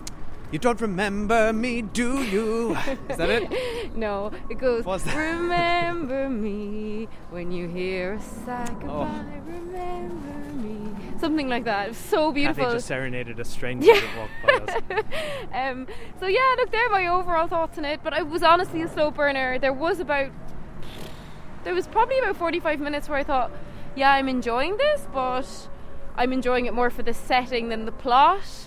you 0.50 0.58
don't 0.58 0.80
remember 0.80 1.52
me, 1.52 1.82
do 1.82 2.22
you? 2.22 2.74
Is 3.08 3.16
that 3.16 3.28
it? 3.28 3.74
No, 3.94 4.30
it 4.48 4.58
goes. 4.58 4.84
Remember 5.14 6.28
me 6.28 7.08
when 7.30 7.50
you 7.50 7.66
hear 7.68 8.14
a 8.14 8.20
sigh 8.22 8.66
Oh. 8.70 8.74
goodbye. 8.80 9.24
Remember 9.46 10.52
me, 10.54 10.94
something 11.18 11.48
like 11.48 11.64
that. 11.64 11.94
So 11.96 12.30
beautiful. 12.32 12.64
Cathy 12.64 12.76
just 12.76 12.86
serenaded 12.86 13.40
a 13.40 13.44
stranger 13.44 13.92
that 13.92 14.16
walked 14.16 14.66
by 14.68 14.72
us. 14.72 15.04
um, 15.52 15.86
so 16.20 16.26
yeah, 16.28 16.54
look, 16.58 16.70
there 16.70 16.86
are 16.86 16.90
my 16.90 17.06
overall 17.08 17.48
thoughts 17.48 17.76
on 17.78 17.84
it. 17.84 18.00
But 18.04 18.12
I 18.14 18.22
was 18.22 18.42
honestly 18.44 18.82
a 18.82 18.88
slow 18.88 19.10
burner. 19.10 19.58
There 19.58 19.72
was 19.72 19.98
about, 20.00 20.30
there 21.64 21.74
was 21.74 21.88
probably 21.88 22.18
about 22.20 22.36
forty-five 22.36 22.78
minutes 22.78 23.08
where 23.08 23.18
I 23.18 23.24
thought, 23.24 23.50
yeah, 23.96 24.12
I'm 24.12 24.28
enjoying 24.28 24.76
this, 24.76 25.08
but 25.12 25.68
I'm 26.16 26.32
enjoying 26.32 26.66
it 26.66 26.74
more 26.74 26.90
for 26.90 27.02
the 27.02 27.14
setting 27.14 27.68
than 27.68 27.84
the 27.84 27.92
plot. 27.92 28.66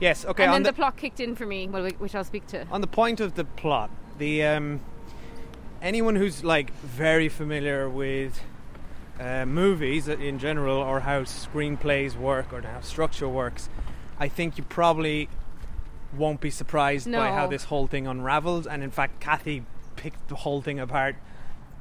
Yes, 0.00 0.24
okay. 0.24 0.44
and 0.44 0.52
then 0.52 0.62
the, 0.62 0.70
the, 0.70 0.76
plot 0.76 0.96
kicked 0.96 1.20
in 1.20 1.36
for 1.36 1.46
me, 1.46 1.68
well, 1.68 1.88
which 1.98 2.14
I'll 2.14 2.24
speak 2.24 2.46
to. 2.48 2.66
on 2.70 2.80
the 2.80 2.86
point 2.86 3.20
of 3.20 3.34
the 3.34 3.44
plot, 3.44 3.90
the 4.18 4.42
um, 4.44 4.80
anyone 5.80 6.16
who's 6.16 6.42
like 6.42 6.72
very 6.74 7.28
familiar 7.28 7.88
with 7.88 8.40
uh, 9.20 9.46
movies 9.46 10.08
in 10.08 10.38
general 10.38 10.78
or 10.78 11.00
how 11.00 11.20
screenplays 11.20 12.16
work 12.16 12.52
or 12.52 12.62
how 12.62 12.80
structure 12.80 13.28
works, 13.28 13.68
I 14.18 14.28
think 14.28 14.58
you 14.58 14.64
probably 14.64 15.28
won't 16.16 16.40
be 16.40 16.50
surprised 16.50 17.10
by 17.10 17.30
how 17.30 17.46
this 17.46 17.64
whole 17.64 17.86
thing 17.86 18.06
unravels. 18.06 18.66
And 18.66 18.82
in 18.82 18.90
fact, 18.90 19.20
Cathy 19.20 19.64
picked 19.96 20.28
the 20.28 20.36
whole 20.36 20.62
thing 20.62 20.80
apart. 20.80 21.16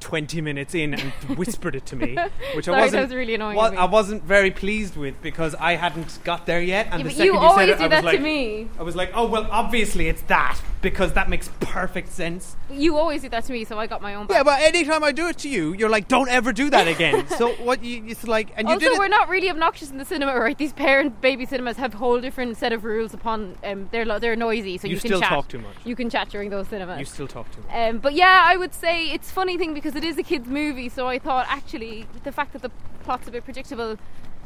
20 0.03 0.41
minutes 0.41 0.75
in 0.75 0.93
and 0.93 1.11
whispered 1.37 1.75
it 1.75 1.85
to 1.87 1.95
me 1.95 2.17
which 2.55 2.65
Sorry, 2.65 2.77
I 2.77 2.81
wasn't 2.81 3.03
was 3.03 3.13
really 3.15 3.35
annoying 3.35 3.55
wa- 3.55 3.71
me. 3.71 3.77
I 3.77 3.85
wasn't 3.85 4.23
very 4.23 4.51
pleased 4.51 4.95
with 4.97 5.15
because 5.21 5.55
I 5.55 5.75
hadn't 5.75 6.19
got 6.23 6.45
there 6.45 6.61
yet 6.61 6.87
and 6.91 6.99
Yeah, 7.01 7.03
the 7.07 7.09
second 7.11 7.25
you 7.25 7.33
you, 7.33 7.39
always 7.39 7.67
said 7.67 7.69
it 7.69 7.77
do 7.77 7.83
I 7.83 7.87
was 7.87 7.91
that 7.91 7.99
to 8.01 8.05
like 8.05 8.21
me. 8.21 8.67
I 8.77 8.83
was 8.83 8.95
like 8.95 9.11
oh 9.15 9.27
well 9.27 9.47
obviously 9.49 10.07
it's 10.09 10.21
that 10.23 10.59
because 10.81 11.13
that 11.13 11.29
makes 11.29 11.49
perfect 11.61 12.09
sense 12.11 12.57
You 12.69 12.97
always 12.97 13.21
do 13.21 13.29
that 13.29 13.45
to 13.45 13.53
me, 13.53 13.63
so 13.63 13.79
I 13.79 13.87
got 13.87 14.01
my 14.01 14.15
own. 14.15 14.27
Back. 14.27 14.35
yeah, 14.37 14.43
but 14.43 14.59
anytime 14.61 15.03
I 15.03 15.11
do 15.13 15.27
it 15.27 15.37
to 15.43 15.49
you, 15.49 15.73
you're 15.73 15.89
like, 15.97 16.07
"Don't 16.09 16.27
ever 16.27 16.51
do 16.51 16.69
that 16.71 16.87
again." 16.95 17.27
so 17.37 17.53
what? 17.67 17.83
You, 17.83 18.03
it's 18.07 18.27
like, 18.27 18.47
and 18.57 18.67
you 18.67 18.73
also, 18.73 18.85
did 18.87 18.93
it. 18.95 18.99
we're 18.99 19.07
not 19.19 19.29
really 19.29 19.49
obnoxious 19.49 19.91
in 19.91 19.97
the 19.99 20.05
cinema, 20.05 20.33
right? 20.37 20.57
These 20.57 20.73
parent 20.73 21.21
baby 21.21 21.45
cinemas 21.45 21.77
have 21.77 21.93
a 21.93 21.97
whole 21.97 22.19
different 22.19 22.57
set 22.57 22.73
of 22.73 22.83
rules 22.83 23.13
upon. 23.13 23.55
Um, 23.63 23.87
they're 23.91 24.05
lo- 24.05 24.17
they're 24.19 24.35
noisy, 24.35 24.77
so 24.79 24.87
You 24.87 24.95
you, 24.95 24.99
still 24.99 25.11
can 25.11 25.21
chat. 25.21 25.29
talk 25.29 25.47
too 25.47 25.59
much. 25.59 25.75
You 25.85 25.95
can 25.95 26.09
chat 26.09 26.29
during 26.29 26.49
those 26.49 26.67
cinemas. 26.67 26.99
you 26.99 27.05
still 27.05 27.27
talk 27.27 27.45
too 27.55 27.61
much. 27.61 27.71
Um, 27.73 27.99
but 27.99 28.13
yeah, 28.15 28.41
I 28.43 28.57
would 28.57 28.73
say 28.73 29.05
it's 29.11 29.29
a 29.29 29.33
funny 29.33 29.57
thing 29.57 29.73
because 29.75 29.92
it 29.95 30.03
is 30.03 30.17
a 30.17 30.23
kids' 30.23 30.47
movie, 30.47 30.89
so 30.89 31.07
I 31.07 31.19
thought 31.19 31.45
actually 31.49 32.07
the 32.23 32.31
fact 32.31 32.53
that 32.53 32.61
the 32.61 32.71
plot's 33.03 33.27
a 33.27 33.31
bit 33.31 33.43
predictable 33.43 33.97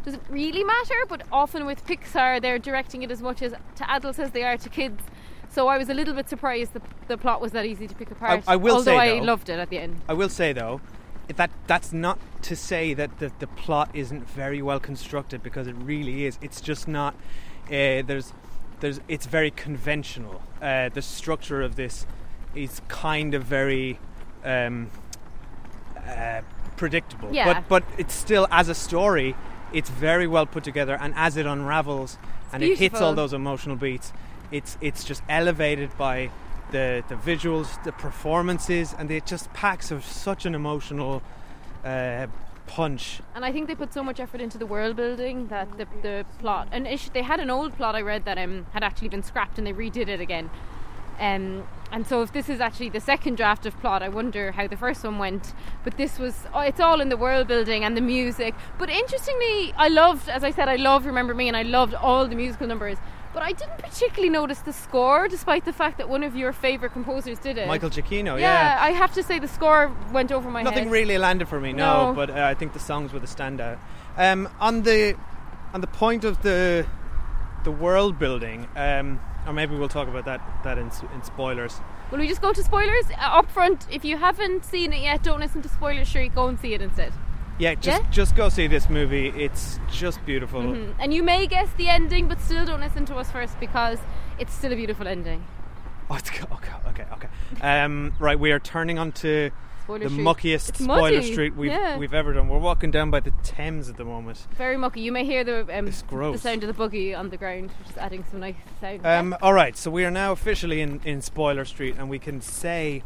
doesn't 0.05 0.23
really 0.29 0.63
matter. 0.63 0.95
But 1.07 1.23
often 1.31 1.65
with 1.65 1.85
Pixar, 1.85 2.41
they're 2.41 2.59
directing 2.59 3.03
it 3.03 3.11
as 3.11 3.21
much 3.21 3.41
as 3.41 3.53
to 3.75 3.91
adults 3.91 4.19
as 4.19 4.31
they 4.31 4.43
are 4.43 4.57
to 4.57 4.69
kids. 4.69 5.03
So 5.49 5.67
I 5.67 5.77
was 5.77 5.89
a 5.89 5.93
little 5.93 6.13
bit 6.13 6.29
surprised 6.29 6.73
the, 6.73 6.81
the 7.07 7.17
plot 7.17 7.41
was 7.41 7.51
that 7.53 7.65
easy 7.65 7.87
to 7.87 7.95
pick 7.95 8.11
apart. 8.11 8.43
I 8.47 8.55
will 8.55 8.75
although 8.75 8.91
say, 8.91 8.97
I 8.97 9.19
though- 9.19 9.25
loved 9.25 9.49
it 9.49 9.59
at 9.59 9.69
the 9.69 9.77
end. 9.79 10.01
I 10.07 10.13
will 10.13 10.29
say 10.29 10.53
though, 10.53 10.81
that 11.35 11.51
that's 11.67 11.91
not 11.91 12.19
to 12.43 12.55
say 12.55 12.93
that 12.93 13.19
the, 13.19 13.31
the 13.39 13.47
plot 13.47 13.89
isn't 13.93 14.29
very 14.29 14.61
well 14.61 14.79
constructed 14.79 15.43
because 15.43 15.67
it 15.67 15.75
really 15.77 16.25
is. 16.25 16.37
It's 16.41 16.61
just 16.61 16.87
not. 16.87 17.15
Uh, 17.65 18.01
there's, 18.01 18.33
there's. 18.79 19.01
It's 19.07 19.25
very 19.25 19.51
conventional. 19.51 20.41
Uh, 20.61 20.89
the 20.89 21.01
structure 21.01 21.61
of 21.61 21.75
this 21.75 22.05
is 22.55 22.81
kind 22.87 23.33
of 23.33 23.43
very. 23.43 23.99
Um, 24.43 24.89
uh, 26.07 26.41
predictable, 26.77 27.29
Yeah. 27.31 27.45
but 27.53 27.67
but 27.67 27.83
it's 27.97 28.13
still 28.13 28.47
as 28.51 28.69
a 28.69 28.75
story, 28.75 29.35
it's 29.73 29.89
very 29.89 30.27
well 30.27 30.45
put 30.45 30.63
together, 30.63 30.97
and 30.99 31.13
as 31.15 31.37
it 31.37 31.45
unravels 31.45 32.17
and 32.53 32.63
it 32.63 32.77
hits 32.77 33.01
all 33.01 33.13
those 33.13 33.33
emotional 33.33 33.75
beats, 33.75 34.13
it's 34.51 34.77
it's 34.81 35.03
just 35.03 35.21
elevated 35.29 35.95
by 35.97 36.29
the 36.71 37.03
the 37.09 37.15
visuals, 37.15 37.81
the 37.83 37.91
performances, 37.91 38.95
and 38.97 39.11
it 39.11 39.25
just 39.25 39.51
packs 39.53 39.91
of 39.91 40.05
such 40.05 40.45
an 40.45 40.55
emotional 40.55 41.21
uh, 41.83 42.27
punch. 42.67 43.21
And 43.33 43.45
I 43.45 43.51
think 43.51 43.67
they 43.67 43.75
put 43.75 43.93
so 43.93 44.03
much 44.03 44.19
effort 44.19 44.41
into 44.41 44.57
the 44.57 44.65
world 44.65 44.95
building 44.95 45.47
that 45.47 45.77
the, 45.77 45.87
the 46.01 46.25
plot 46.39 46.67
and 46.71 46.85
ish, 46.85 47.09
they 47.09 47.21
had 47.21 47.39
an 47.39 47.49
old 47.49 47.75
plot 47.77 47.95
I 47.95 48.01
read 48.01 48.25
that 48.25 48.37
um, 48.37 48.65
had 48.73 48.83
actually 48.83 49.07
been 49.09 49.23
scrapped 49.23 49.57
and 49.57 49.65
they 49.65 49.73
redid 49.73 50.07
it 50.09 50.19
again. 50.19 50.49
Um, 51.19 51.67
and 51.91 52.05
so 52.05 52.21
if 52.21 52.33
this 52.33 52.49
is 52.49 52.59
actually 52.59 52.89
the 52.89 52.99
second 52.99 53.37
draft 53.37 53.65
of 53.65 53.79
plot, 53.79 54.03
I 54.03 54.09
wonder 54.09 54.51
how 54.51 54.67
the 54.67 54.77
first 54.77 55.03
one 55.03 55.17
went. 55.19 55.53
But 55.83 55.97
this 55.97 56.19
was 56.19 56.35
oh, 56.53 56.59
it's 56.59 56.79
all 56.79 56.99
in 57.01 57.09
the 57.09 57.17
world 57.17 57.47
building 57.47 57.83
and 57.83 57.95
the 57.95 58.01
music. 58.01 58.53
But 58.77 58.89
interestingly, 58.89 59.73
I 59.77 59.87
loved, 59.87 60.29
as 60.29 60.43
I 60.43 60.51
said, 60.51 60.67
I 60.67 60.75
loved 60.75 61.05
Remember 61.05 61.33
Me 61.33 61.47
and 61.47 61.55
I 61.55 61.63
loved 61.63 61.93
all 61.93 62.27
the 62.27 62.35
musical 62.35 62.67
numbers. 62.67 62.97
But 63.33 63.43
I 63.43 63.51
didn't 63.51 63.77
particularly 63.77 64.29
notice 64.29 64.59
the 64.59 64.73
score, 64.73 65.27
despite 65.27 65.63
the 65.63 65.73
fact 65.73 65.99
that 65.99 66.09
one 66.09 66.23
of 66.23 66.35
your 66.35 66.51
favorite 66.51 66.93
composers 66.93 67.37
did 67.37 67.57
it. 67.57 67.67
Michael 67.67 67.89
Giacchino, 67.89 68.39
yeah, 68.39 68.75
yeah. 68.75 68.77
I 68.81 68.91
have 68.91 69.13
to 69.13 69.21
say 69.21 69.37
the 69.37 69.47
score 69.47 69.95
went 70.11 70.31
over 70.31 70.49
my 70.49 70.63
Nothing 70.63 70.73
head. 70.73 70.85
Nothing 70.85 70.91
really 70.91 71.17
landed 71.17 71.47
for 71.47 71.59
me, 71.59 71.71
no. 71.71 72.07
No. 72.07 72.13
But 72.13 72.31
uh, 72.31 72.45
I 72.45 72.55
think 72.55 72.73
the 72.73 72.79
songs 72.79 73.13
were 73.13 73.19
the 73.19 73.27
standout. 73.27 73.77
Um, 74.17 74.49
on 74.59 74.83
the 74.83 75.15
on 75.73 75.81
the 75.81 75.87
point 75.87 76.23
of 76.23 76.41
the 76.41 76.87
the 77.63 77.71
world 77.71 78.17
building, 78.17 78.67
um, 78.75 79.19
or 79.47 79.53
maybe 79.53 79.75
we'll 79.75 79.87
talk 79.89 80.07
about 80.07 80.25
that 80.25 80.41
that 80.63 80.77
in, 80.77 80.91
in 81.15 81.23
spoilers. 81.23 81.79
Will 82.11 82.19
we 82.19 82.27
just 82.27 82.41
go 82.41 82.53
to 82.53 82.63
spoilers 82.63 83.05
uh, 83.11 83.39
up 83.39 83.49
front? 83.49 83.87
If 83.89 84.05
you 84.05 84.17
haven't 84.17 84.65
seen 84.65 84.93
it 84.93 85.01
yet, 85.01 85.23
don't 85.23 85.39
listen 85.39 85.61
to 85.61 85.69
spoilers. 85.69 86.07
Sure, 86.07 86.27
go 86.27 86.47
and 86.47 86.59
see 86.59 86.73
it 86.73 86.81
instead. 86.81 87.13
Yeah, 87.59 87.73
just 87.75 88.03
Yeah? 88.03 88.09
just 88.11 88.35
go 88.35 88.49
see 88.49 88.67
this 88.67 88.89
movie. 88.89 89.29
It's 89.29 89.79
just 89.91 90.23
beautiful. 90.25 90.61
Mhm. 90.61 90.93
And 90.99 91.13
you 91.13 91.23
may 91.23 91.47
guess 91.47 91.69
the 91.77 91.87
ending, 91.87 92.27
but 92.27 92.39
still 92.39 92.65
don't 92.65 92.81
listen 92.81 93.05
to 93.05 93.15
us 93.15 93.31
first 93.31 93.59
because 93.59 93.97
it's 94.37 94.53
still 94.53 94.71
a 94.73 94.75
beautiful 94.75 95.07
ending. 95.07 95.43
Oh, 96.09 96.15
it's, 96.15 96.29
okay, 96.29 96.71
okay, 96.87 97.05
okay. 97.13 97.27
Um, 97.61 98.13
right, 98.19 98.39
we 98.39 98.51
are 98.51 98.59
turning 98.59 98.97
onto 98.99 99.49
Spoiler 99.87 100.03
the 100.03 100.09
street. 100.09 100.25
muckiest 100.25 100.69
It's 100.69 100.83
spoiler 100.83 101.01
muddy, 101.01 101.31
street 101.31 101.55
we've 101.55 101.71
yeah. 101.71 101.97
we've 101.97 102.13
ever 102.13 102.33
done. 102.33 102.49
We're 102.49 102.57
walking 102.57 102.91
down 102.91 103.09
by 103.09 103.21
the 103.21 103.31
Thames 103.41 103.87
at 103.87 103.95
the 103.95 104.03
moment. 104.03 104.45
Very 104.57 104.75
mucky. 104.75 104.99
You 104.99 105.13
may 105.13 105.23
hear 105.23 105.45
the 105.45 105.61
um, 105.77 105.85
the 105.85 106.37
sound 106.37 106.63
of 106.63 106.67
the 106.67 106.73
buggy 106.73 107.15
on 107.15 107.29
the 107.29 107.37
ground, 107.37 107.71
which 107.79 107.91
is 107.91 107.97
adding 107.97 108.25
some 108.29 108.41
nice 108.41 108.55
sound. 108.81 109.05
Um, 109.05 109.33
all 109.41 109.53
right, 109.53 109.77
so 109.77 109.89
we 109.89 110.03
are 110.03 110.11
now 110.11 110.33
officially 110.33 110.81
in, 110.81 110.99
in 111.05 111.21
Spoiler 111.21 111.63
Street, 111.63 111.95
and 111.97 112.09
we 112.09 112.19
can 112.19 112.41
say 112.41 113.01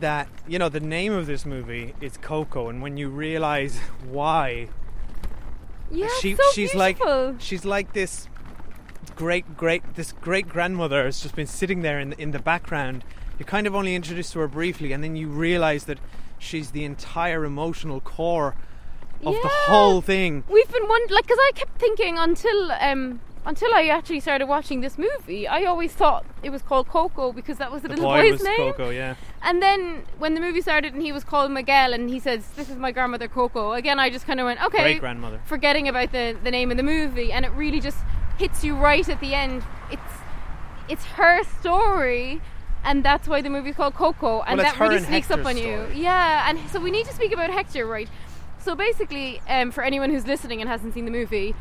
that 0.00 0.28
you 0.46 0.58
know 0.58 0.68
the 0.68 0.80
name 0.80 1.14
of 1.14 1.26
this 1.26 1.46
movie 1.46 1.94
is 1.98 2.18
Coco, 2.18 2.68
and 2.68 2.82
when 2.82 2.98
you 2.98 3.08
realize 3.08 3.78
why, 4.06 4.68
yeah, 5.90 6.08
she 6.20 6.32
it's 6.32 6.44
so 6.44 6.52
she's 6.52 6.72
beautiful. 6.72 7.30
like 7.30 7.40
she's 7.40 7.64
like 7.64 7.94
this 7.94 8.28
great 9.16 9.56
great 9.56 9.94
this 9.94 10.12
great 10.12 10.46
grandmother 10.46 11.06
has 11.06 11.22
just 11.22 11.34
been 11.34 11.46
sitting 11.46 11.80
there 11.80 11.98
in 11.98 12.10
the, 12.10 12.20
in 12.20 12.32
the 12.32 12.38
background. 12.38 13.02
You're 13.38 13.46
kind 13.46 13.66
of 13.66 13.74
only 13.74 13.94
introduced 13.94 14.32
to 14.34 14.38
her 14.40 14.48
briefly, 14.48 14.92
and 14.92 15.02
then 15.02 15.16
you 15.16 15.28
realize 15.28 15.84
that 15.84 15.98
she's 16.38 16.70
the 16.70 16.84
entire 16.84 17.44
emotional 17.44 18.00
core 18.00 18.54
of 19.24 19.34
the 19.34 19.48
whole 19.48 20.00
thing. 20.00 20.44
We've 20.48 20.70
been 20.70 20.88
one 20.88 21.00
like 21.10 21.24
because 21.24 21.38
I 21.40 21.50
kept 21.54 21.78
thinking 21.78 22.18
until 22.18 22.72
um 22.72 23.20
until 23.46 23.74
I 23.74 23.88
actually 23.88 24.20
started 24.20 24.46
watching 24.46 24.80
this 24.80 24.96
movie, 24.96 25.46
I 25.46 25.64
always 25.64 25.92
thought 25.92 26.24
it 26.42 26.50
was 26.50 26.62
called 26.62 26.88
Coco 26.88 27.30
because 27.32 27.58
that 27.58 27.70
was 27.70 27.82
the, 27.82 27.88
The 27.88 27.96
little 27.96 28.10
boy 28.10 28.22
boy's 28.22 28.32
was 28.32 28.42
name. 28.42 28.56
Coco, 28.56 28.88
yeah. 28.88 29.16
And 29.42 29.60
then 29.60 30.04
when 30.18 30.34
the 30.34 30.40
movie 30.40 30.62
started 30.62 30.94
and 30.94 31.02
he 31.02 31.12
was 31.12 31.24
called 31.24 31.50
Miguel 31.50 31.92
and 31.92 32.08
he 32.08 32.18
says, 32.20 32.46
"This 32.56 32.70
is 32.70 32.76
my 32.76 32.90
grandmother 32.92 33.28
Coco." 33.28 33.72
Again, 33.72 33.98
I 33.98 34.10
just 34.10 34.26
kind 34.26 34.40
of 34.40 34.46
went, 34.46 34.62
"Okay." 34.64 34.82
Great 34.82 35.00
grandmother. 35.00 35.40
Forgetting 35.44 35.88
about 35.88 36.12
the 36.12 36.36
the 36.42 36.50
name 36.50 36.70
of 36.70 36.76
the 36.76 36.82
movie, 36.82 37.32
and 37.32 37.44
it 37.44 37.52
really 37.52 37.80
just 37.80 37.98
hits 38.38 38.64
you 38.64 38.76
right 38.76 39.08
at 39.08 39.20
the 39.20 39.34
end. 39.34 39.62
It's 39.90 40.02
it's 40.88 41.04
her 41.04 41.42
story. 41.60 42.40
And 42.84 43.02
that's 43.02 43.26
why 43.26 43.40
the 43.40 43.48
movie's 43.50 43.74
called 43.76 43.94
Coco, 43.94 44.42
and 44.42 44.58
Well, 44.58 44.66
that 44.66 44.78
really 44.78 44.96
and 44.98 45.06
sneaks 45.06 45.30
up 45.30 45.44
on 45.46 45.56
you. 45.56 45.62
story. 45.86 46.00
Yeah, 46.00 46.48
and 46.48 46.58
so 46.70 46.78
we 46.80 46.90
need 46.90 47.06
to 47.06 47.14
speak 47.14 47.32
about 47.32 47.50
Hector, 47.50 47.86
right? 47.86 48.08
So 48.58 48.74
basically, 48.74 49.40
um, 49.48 49.70
for 49.70 49.82
anyone 49.82 50.10
who's 50.10 50.26
listening 50.26 50.60
and 50.60 50.68
hasn't 50.68 50.94
seen 50.94 51.04
the 51.06 51.10
movie, 51.10 51.54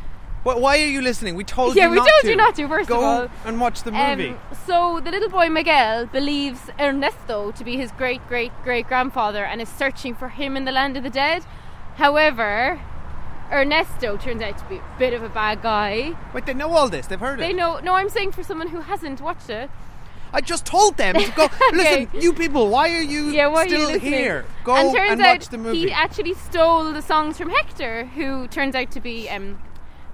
Wh- 0.43 0.59
Why 0.59 0.77
are 0.79 0.85
you 0.87 1.01
listening? 1.01 1.35
We 1.35 1.45
told 1.45 1.73
Yeah, 1.77 1.83
you 1.83 1.87
Yeah, 1.87 1.91
we 1.91 1.95
not 1.99 2.07
told 2.09 2.21
to. 2.23 2.29
you 2.29 2.35
not 2.35 2.55
to, 2.55 2.67
first 2.67 2.89
Go 2.89 2.97
of 2.97 3.03
all. 3.03 3.27
and 3.45 3.61
watch 3.61 3.83
the 3.83 3.91
Um, 3.93 4.17
movie. 4.17 4.35
so 4.67 4.99
the 4.99 5.09
little 5.09 5.29
boy 5.29 5.47
Miguel 5.49 6.05
believes 6.07 6.69
Ernesto 6.77 7.51
to 7.51 7.63
be 7.63 7.77
his 7.77 7.93
great 7.93 8.27
great 8.27 8.51
great 8.61 8.89
grandfather 8.89 9.45
and 9.45 9.61
is 9.61 9.69
searching 9.69 10.13
for 10.13 10.27
him 10.27 10.57
in 10.57 10.65
the 10.65 10.73
land 10.73 10.97
of 10.97 11.03
the 11.03 11.09
dead. 11.09 11.45
However, 11.95 12.81
Ernesto 13.51 14.17
turns 14.17 14.41
out 14.41 14.57
to 14.57 14.65
be 14.65 14.77
a 14.77 14.81
bit 14.99 15.13
of 15.13 15.23
a 15.23 15.29
bad 15.29 15.61
guy. 15.61 16.13
Wait, 16.33 16.45
they 16.45 16.53
know 16.53 16.71
all 16.71 16.89
this. 16.89 17.07
They've 17.07 17.19
heard 17.19 17.39
They 17.39 17.45
it. 17.45 17.47
They 17.49 17.53
know. 17.53 17.79
No, 17.79 17.93
I'm 17.93 18.09
saying 18.09 18.31
for 18.33 18.43
someone 18.43 18.69
who 18.69 18.81
hasn't 18.81 19.21
watched 19.21 19.49
it. 19.49 19.69
I 20.33 20.41
just 20.41 20.65
told 20.65 20.97
them 20.97 21.15
to 21.15 21.31
go. 21.31 21.43
Okay. 21.73 22.07
Listen, 22.07 22.21
you 22.21 22.33
people, 22.33 22.69
why 22.69 22.89
are 22.89 23.01
you 23.01 23.29
Yeah, 23.29 23.47
why 23.47 23.63
are 23.63 23.67
you 23.67 23.85
still 23.85 23.99
here? 23.99 24.45
Go 24.63 24.75
and 24.75 24.95
turns 24.95 25.19
watch 25.19 25.27
out 25.27 25.51
the 25.51 25.57
movie. 25.57 25.79
he 25.79 25.91
actually 25.91 26.33
stole 26.33 26.91
the 26.91 27.01
songs 27.01 27.37
from 27.37 27.49
Hector, 27.49 28.05
who 28.05 28.47
turns 28.47 28.75
out 28.75 28.91
to 28.91 28.99
be 28.99 29.29
um, 29.29 29.59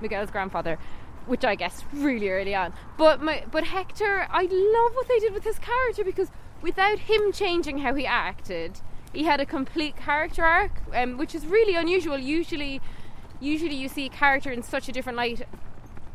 Miguel's 0.01 0.29
grandfather, 0.31 0.77
which 1.25 1.43
I 1.45 1.55
guess 1.55 1.83
really 1.93 2.29
early 2.29 2.53
on. 2.53 2.73
But 2.97 3.21
my, 3.21 3.43
but 3.49 3.65
Hector, 3.65 4.27
I 4.29 4.43
love 4.43 4.91
what 4.95 5.07
they 5.07 5.19
did 5.19 5.33
with 5.33 5.43
his 5.43 5.59
character 5.59 6.03
because 6.03 6.29
without 6.61 6.99
him 6.99 7.31
changing 7.31 7.79
how 7.79 7.93
he 7.95 8.05
acted, 8.05 8.81
he 9.13 9.23
had 9.23 9.39
a 9.39 9.45
complete 9.45 9.95
character 9.95 10.43
arc, 10.43 10.71
um, 10.93 11.17
which 11.17 11.33
is 11.33 11.45
really 11.45 11.75
unusual. 11.75 12.17
Usually, 12.17 12.81
usually 13.39 13.75
you 13.75 13.87
see 13.89 14.05
a 14.05 14.09
character 14.09 14.51
in 14.51 14.63
such 14.63 14.87
a 14.89 14.91
different 14.91 15.17
light 15.17 15.47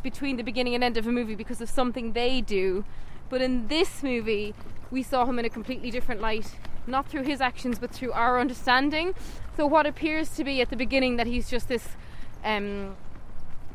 between 0.03 0.37
the 0.37 0.45
beginning 0.45 0.75
and 0.75 0.85
end 0.85 0.97
of 0.97 1.07
a 1.07 1.12
movie 1.12 1.35
because 1.35 1.61
of 1.61 1.69
something 1.71 2.12
they 2.12 2.40
do. 2.40 2.85
But 3.29 3.43
in 3.43 3.69
this 3.69 4.03
movie, 4.03 4.55
we 4.91 5.03
saw 5.03 5.25
him 5.25 5.39
in 5.39 5.45
a 5.45 5.51
completely 5.51 5.91
different 5.91 6.21
light, 6.21 6.57
not 6.87 7.09
through 7.09 7.23
his 7.25 7.41
actions, 7.41 7.79
but 7.79 7.91
through 7.91 8.13
our 8.13 8.39
understanding. 8.39 9.15
So, 9.57 9.67
what 9.67 9.87
appears 9.87 10.31
to 10.37 10.45
be 10.45 10.61
at 10.61 10.71
the 10.71 10.77
beginning 10.77 11.17
that 11.17 11.27
he's 11.27 11.49
just 11.49 11.69
this 11.69 11.89
um, 12.45 12.97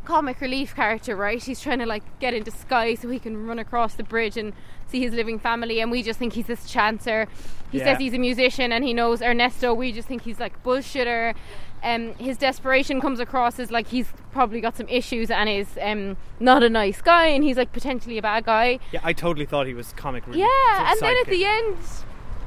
comic 0.09 0.41
relief 0.41 0.75
character, 0.75 1.15
right? 1.15 1.41
He's 1.43 1.61
trying 1.61 1.79
to 1.79 1.85
like 1.85 2.03
get 2.19 2.33
into 2.33 2.49
Sky 2.51 2.95
so 2.95 3.09
he 3.09 3.19
can 3.19 3.45
run 3.45 3.59
across 3.59 3.93
the 3.93 4.03
bridge 4.03 4.37
and 4.37 4.53
see 4.87 4.99
his 5.01 5.13
living 5.13 5.37
family, 5.37 5.79
and 5.81 5.91
we 5.91 6.01
just 6.01 6.17
think 6.17 6.33
he's 6.33 6.47
this 6.47 6.61
chancer. 6.73 7.27
He 7.71 7.77
Yeah. 7.77 7.85
says 7.85 7.97
he's 7.99 8.15
a 8.15 8.17
musician 8.17 8.71
and 8.71 8.83
he 8.83 8.91
knows 8.93 9.21
Ernesto. 9.21 9.73
We 9.73 9.91
just 9.91 10.07
think 10.07 10.23
he's 10.23 10.39
like 10.39 10.63
bullshitter. 10.63 11.35
Um, 11.83 12.13
his 12.15 12.35
desperation 12.37 12.99
comes 12.99 13.19
across 13.19 13.59
as 13.59 13.69
like 13.71 13.87
he's 13.95 14.07
probably 14.31 14.59
got 14.61 14.75
some 14.75 14.87
issues 14.89 15.29
and 15.31 15.47
is 15.47 15.77
um, 15.89 16.17
not 16.39 16.63
a 16.63 16.69
nice 16.69 17.01
guy, 17.01 17.27
and 17.27 17.43
he's 17.43 17.55
like 17.57 17.71
potentially 17.71 18.17
a 18.17 18.21
bad 18.21 18.45
guy. 18.45 18.79
yeah, 18.91 19.01
I 19.03 19.13
totally 19.13 19.45
thought 19.45 19.67
he 19.67 19.75
was 19.75 19.93
comic 19.93 20.25
relief. 20.25 20.39
Yeah, 20.45 20.91
and 20.91 20.99
then 20.99 21.15
at 21.23 21.27
the 21.27 21.45
end, 21.45 21.77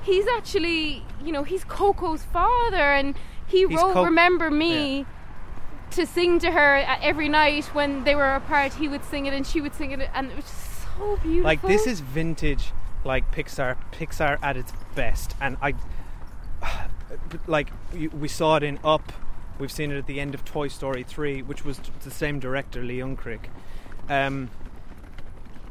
he's 0.03 0.27
actually, 0.37 1.05
you 1.25 1.31
know, 1.33 1.45
he's 1.45 1.63
Coco's 1.65 2.25
father, 2.25 2.87
and 2.99 3.15
he 3.47 3.61
He's 3.67 3.77
wrote 3.77 3.93
Co- 3.95 4.05
"Remember 4.05 4.51
Me" 4.51 5.07
to 5.93 6.07
sing 6.07 6.39
to 6.41 6.51
her 6.51 6.85
every 7.01 7.29
night 7.29 7.67
when 7.67 8.05
they 8.05 8.15
were 8.15 8.35
apart. 8.35 8.75
He 8.75 8.89
would 8.89 9.05
sing 9.05 9.27
it, 9.27 9.35
and 9.35 9.47
she 9.47 9.61
would 9.61 9.75
sing 9.75 9.91
it, 9.93 10.09
and 10.15 10.31
it 10.31 10.37
was 10.37 10.45
just 10.45 10.83
so 10.97 11.17
beautiful. 11.23 11.45
like 11.45 11.63
this 11.63 11.87
is 11.87 12.01
vintage, 12.01 12.73
like 13.05 13.31
Pixar, 13.33 13.77
Pixar 13.93 14.39
at 14.43 14.57
its 14.57 14.73
best, 14.95 15.35
and 15.41 15.57
I, 15.63 15.75
like 17.47 17.71
we 18.13 18.29
saw 18.29 18.57
it 18.57 18.63
in 18.63 18.79
Up. 18.85 19.13
We've 19.59 19.71
seen 19.71 19.93
it 19.93 19.99
at 19.99 20.07
the 20.07 20.19
end 20.19 20.35
of 20.35 20.45
Toy 20.45 20.69
Story 20.69 21.03
3, 21.03 21.43
which 21.43 21.65
was 21.65 21.79
the 22.03 22.11
same 22.11 22.41
director, 22.41 22.83
Lee 22.83 22.99
Unkrich. 22.99 23.45
Um, 24.09 24.51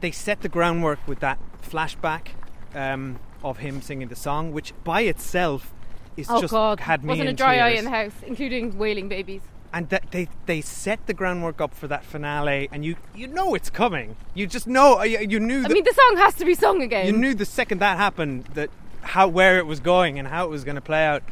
they 0.01 0.11
set 0.11 0.41
the 0.41 0.49
groundwork 0.49 1.05
with 1.07 1.19
that 1.19 1.39
flashback 1.61 2.27
um, 2.73 3.19
of 3.43 3.57
him 3.57 3.81
singing 3.81 4.07
the 4.07 4.15
song, 4.15 4.51
which 4.51 4.73
by 4.83 5.01
itself 5.01 5.73
is 6.17 6.27
oh 6.29 6.41
just 6.41 6.51
God, 6.51 6.79
had 6.81 7.03
me 7.03 7.09
wasn't 7.09 7.29
in 7.29 7.33
a 7.33 7.37
dry 7.37 7.57
eye 7.57 7.69
in 7.69 7.85
the 7.85 7.89
house, 7.89 8.13
including 8.25 8.77
wailing 8.77 9.07
babies. 9.07 9.41
And 9.73 9.89
that 9.89 10.11
they 10.11 10.27
they 10.45 10.61
set 10.61 11.05
the 11.07 11.13
groundwork 11.13 11.61
up 11.61 11.73
for 11.73 11.87
that 11.87 12.03
finale, 12.03 12.69
and 12.71 12.83
you 12.83 12.95
you 13.15 13.27
know 13.27 13.55
it's 13.55 13.69
coming. 13.69 14.15
You 14.33 14.47
just 14.47 14.67
know 14.67 14.99
uh, 14.99 15.03
you, 15.03 15.19
you 15.19 15.39
knew. 15.39 15.63
I 15.63 15.67
mean, 15.69 15.83
the 15.83 15.93
song 15.93 16.17
has 16.17 16.33
to 16.35 16.45
be 16.45 16.55
sung 16.55 16.81
again. 16.81 17.05
you 17.05 17.13
knew 17.13 17.33
the 17.33 17.45
second 17.45 17.79
that 17.79 17.97
happened 17.97 18.45
that 18.53 18.69
how 19.01 19.27
where 19.27 19.57
it 19.57 19.65
was 19.65 19.79
going 19.79 20.19
and 20.19 20.27
how 20.27 20.45
it 20.45 20.49
was 20.49 20.63
going 20.63 20.75
to 20.75 20.81
play 20.81 21.05
out. 21.05 21.23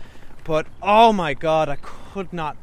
But 0.44 0.68
oh 0.82 1.14
my 1.14 1.34
god, 1.34 1.70
I 1.70 1.78
could 1.78 2.32
not 2.34 2.58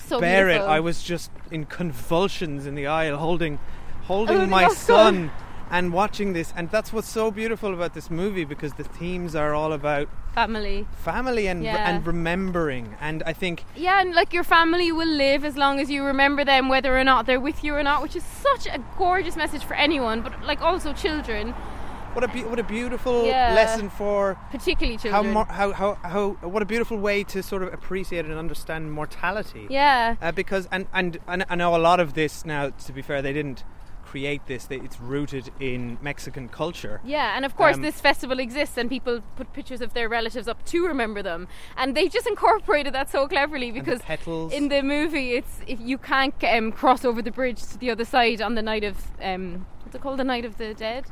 so 0.00 0.20
bear 0.20 0.46
beautiful. 0.46 0.68
it. 0.68 0.70
I 0.70 0.80
was 0.80 1.02
just 1.02 1.30
in 1.50 1.66
convulsions 1.66 2.66
in 2.66 2.74
the 2.74 2.86
aisle, 2.86 3.16
holding 3.18 3.58
holding 4.04 4.36
Oh, 4.36 4.46
my 4.46 4.68
son 4.68 5.30
and 5.70 5.92
watching 5.92 6.32
this. 6.32 6.52
And 6.56 6.70
that's 6.70 6.92
what's 6.92 7.08
so 7.08 7.30
beautiful 7.30 7.72
about 7.74 7.94
this 7.94 8.10
movie 8.10 8.44
because 8.44 8.74
the 8.74 8.84
themes 8.84 9.34
are 9.34 9.54
all 9.54 9.72
about 9.72 10.08
family. 10.34 10.86
family 10.96 11.46
and 11.46 11.62
Yeah. 11.64 11.88
and 11.88 12.06
remembering. 12.06 12.96
And 13.00 13.22
I 13.26 13.32
think 13.32 13.64
Yeah, 13.76 14.00
and 14.00 14.14
like 14.14 14.32
your 14.32 14.44
family 14.44 14.92
will 14.92 15.08
live 15.08 15.44
as 15.44 15.56
long 15.56 15.80
as 15.80 15.90
you 15.90 16.04
remember 16.04 16.44
them, 16.44 16.68
whether 16.68 16.96
or 16.98 17.04
not 17.04 17.26
they're 17.26 17.40
with 17.40 17.62
you 17.64 17.74
or 17.74 17.82
not, 17.82 18.02
which 18.02 18.16
is 18.16 18.24
such 18.24 18.66
a 18.66 18.78
gorgeous 18.98 19.36
message 19.36 19.64
for 19.64 19.74
anyone, 19.74 20.20
but 20.22 20.32
like 20.44 20.60
also 20.60 20.92
children, 20.92 21.54
what 22.14 22.22
a 22.24 22.28
be- 22.28 22.44
what 22.44 22.58
a 22.60 22.62
beautiful 22.62 23.26
Yeah. 23.26 23.54
lesson 23.54 23.90
for 23.90 24.36
particularly 24.52 24.96
how, 24.96 25.02
children. 25.02 25.34
mor- 25.34 25.46
how 25.50 25.72
how 25.72 25.94
how 26.02 26.30
what 26.42 26.62
a 26.62 26.66
beautiful 26.66 26.96
way 26.98 27.24
to 27.24 27.42
sort 27.42 27.62
of 27.64 27.72
appreciate 27.72 28.24
and 28.24 28.34
understand 28.34 28.92
mortality. 28.92 29.66
yeah, 29.68 30.14
Uh, 30.22 30.30
because 30.30 30.68
and, 30.70 30.86
and 30.92 31.18
and 31.26 31.44
I 31.48 31.54
know 31.56 31.74
a 31.74 31.78
lot 31.90 31.98
of 32.00 32.14
this 32.14 32.44
now. 32.44 32.70
To 32.86 32.92
be 32.92 33.02
fair, 33.02 33.20
they 33.22 33.32
didn't 33.32 33.64
create 34.14 34.46
this. 34.46 34.62
They, 34.66 34.76
it's 34.86 34.98
rooted 35.00 35.46
in 35.60 35.98
Mexican 36.10 36.48
culture. 36.48 36.96
yeah, 37.04 37.36
and 37.36 37.44
of 37.44 37.52
course 37.60 37.76
Um, 37.76 37.82
this 37.82 38.00
festival 38.00 38.38
exists, 38.38 38.76
and 38.78 38.88
people 38.88 39.14
put 39.38 39.46
pictures 39.52 39.80
of 39.86 39.90
their 39.96 40.08
relatives 40.18 40.46
up 40.52 40.60
to 40.72 40.76
remember 40.92 41.20
them, 41.30 41.40
and 41.76 41.96
they 41.96 42.06
just 42.16 42.26
incorporated 42.34 42.92
that 42.98 43.10
so 43.10 43.26
cleverly 43.26 43.70
the 43.70 43.80
because 43.80 44.00
petals. 44.02 44.52
in 44.52 44.68
the 44.68 44.82
movie, 44.82 45.28
it's 45.38 45.54
if 45.66 45.78
you 45.90 45.98
can't 45.98 46.34
um, 46.44 46.66
cross 46.80 47.04
over 47.04 47.20
the 47.28 47.32
bridge 47.40 47.60
to 47.72 47.76
the 47.78 47.90
other 47.94 48.04
side 48.04 48.40
on 48.48 48.54
the 48.54 48.62
night 48.62 48.84
of 48.90 48.96
um, 49.30 49.44
what's 49.82 49.94
it 49.96 50.00
called, 50.04 50.18
the 50.18 50.24
night 50.34 50.44
of 50.44 50.54
the 50.62 50.70
dead, 50.74 51.04
Day 51.04 51.10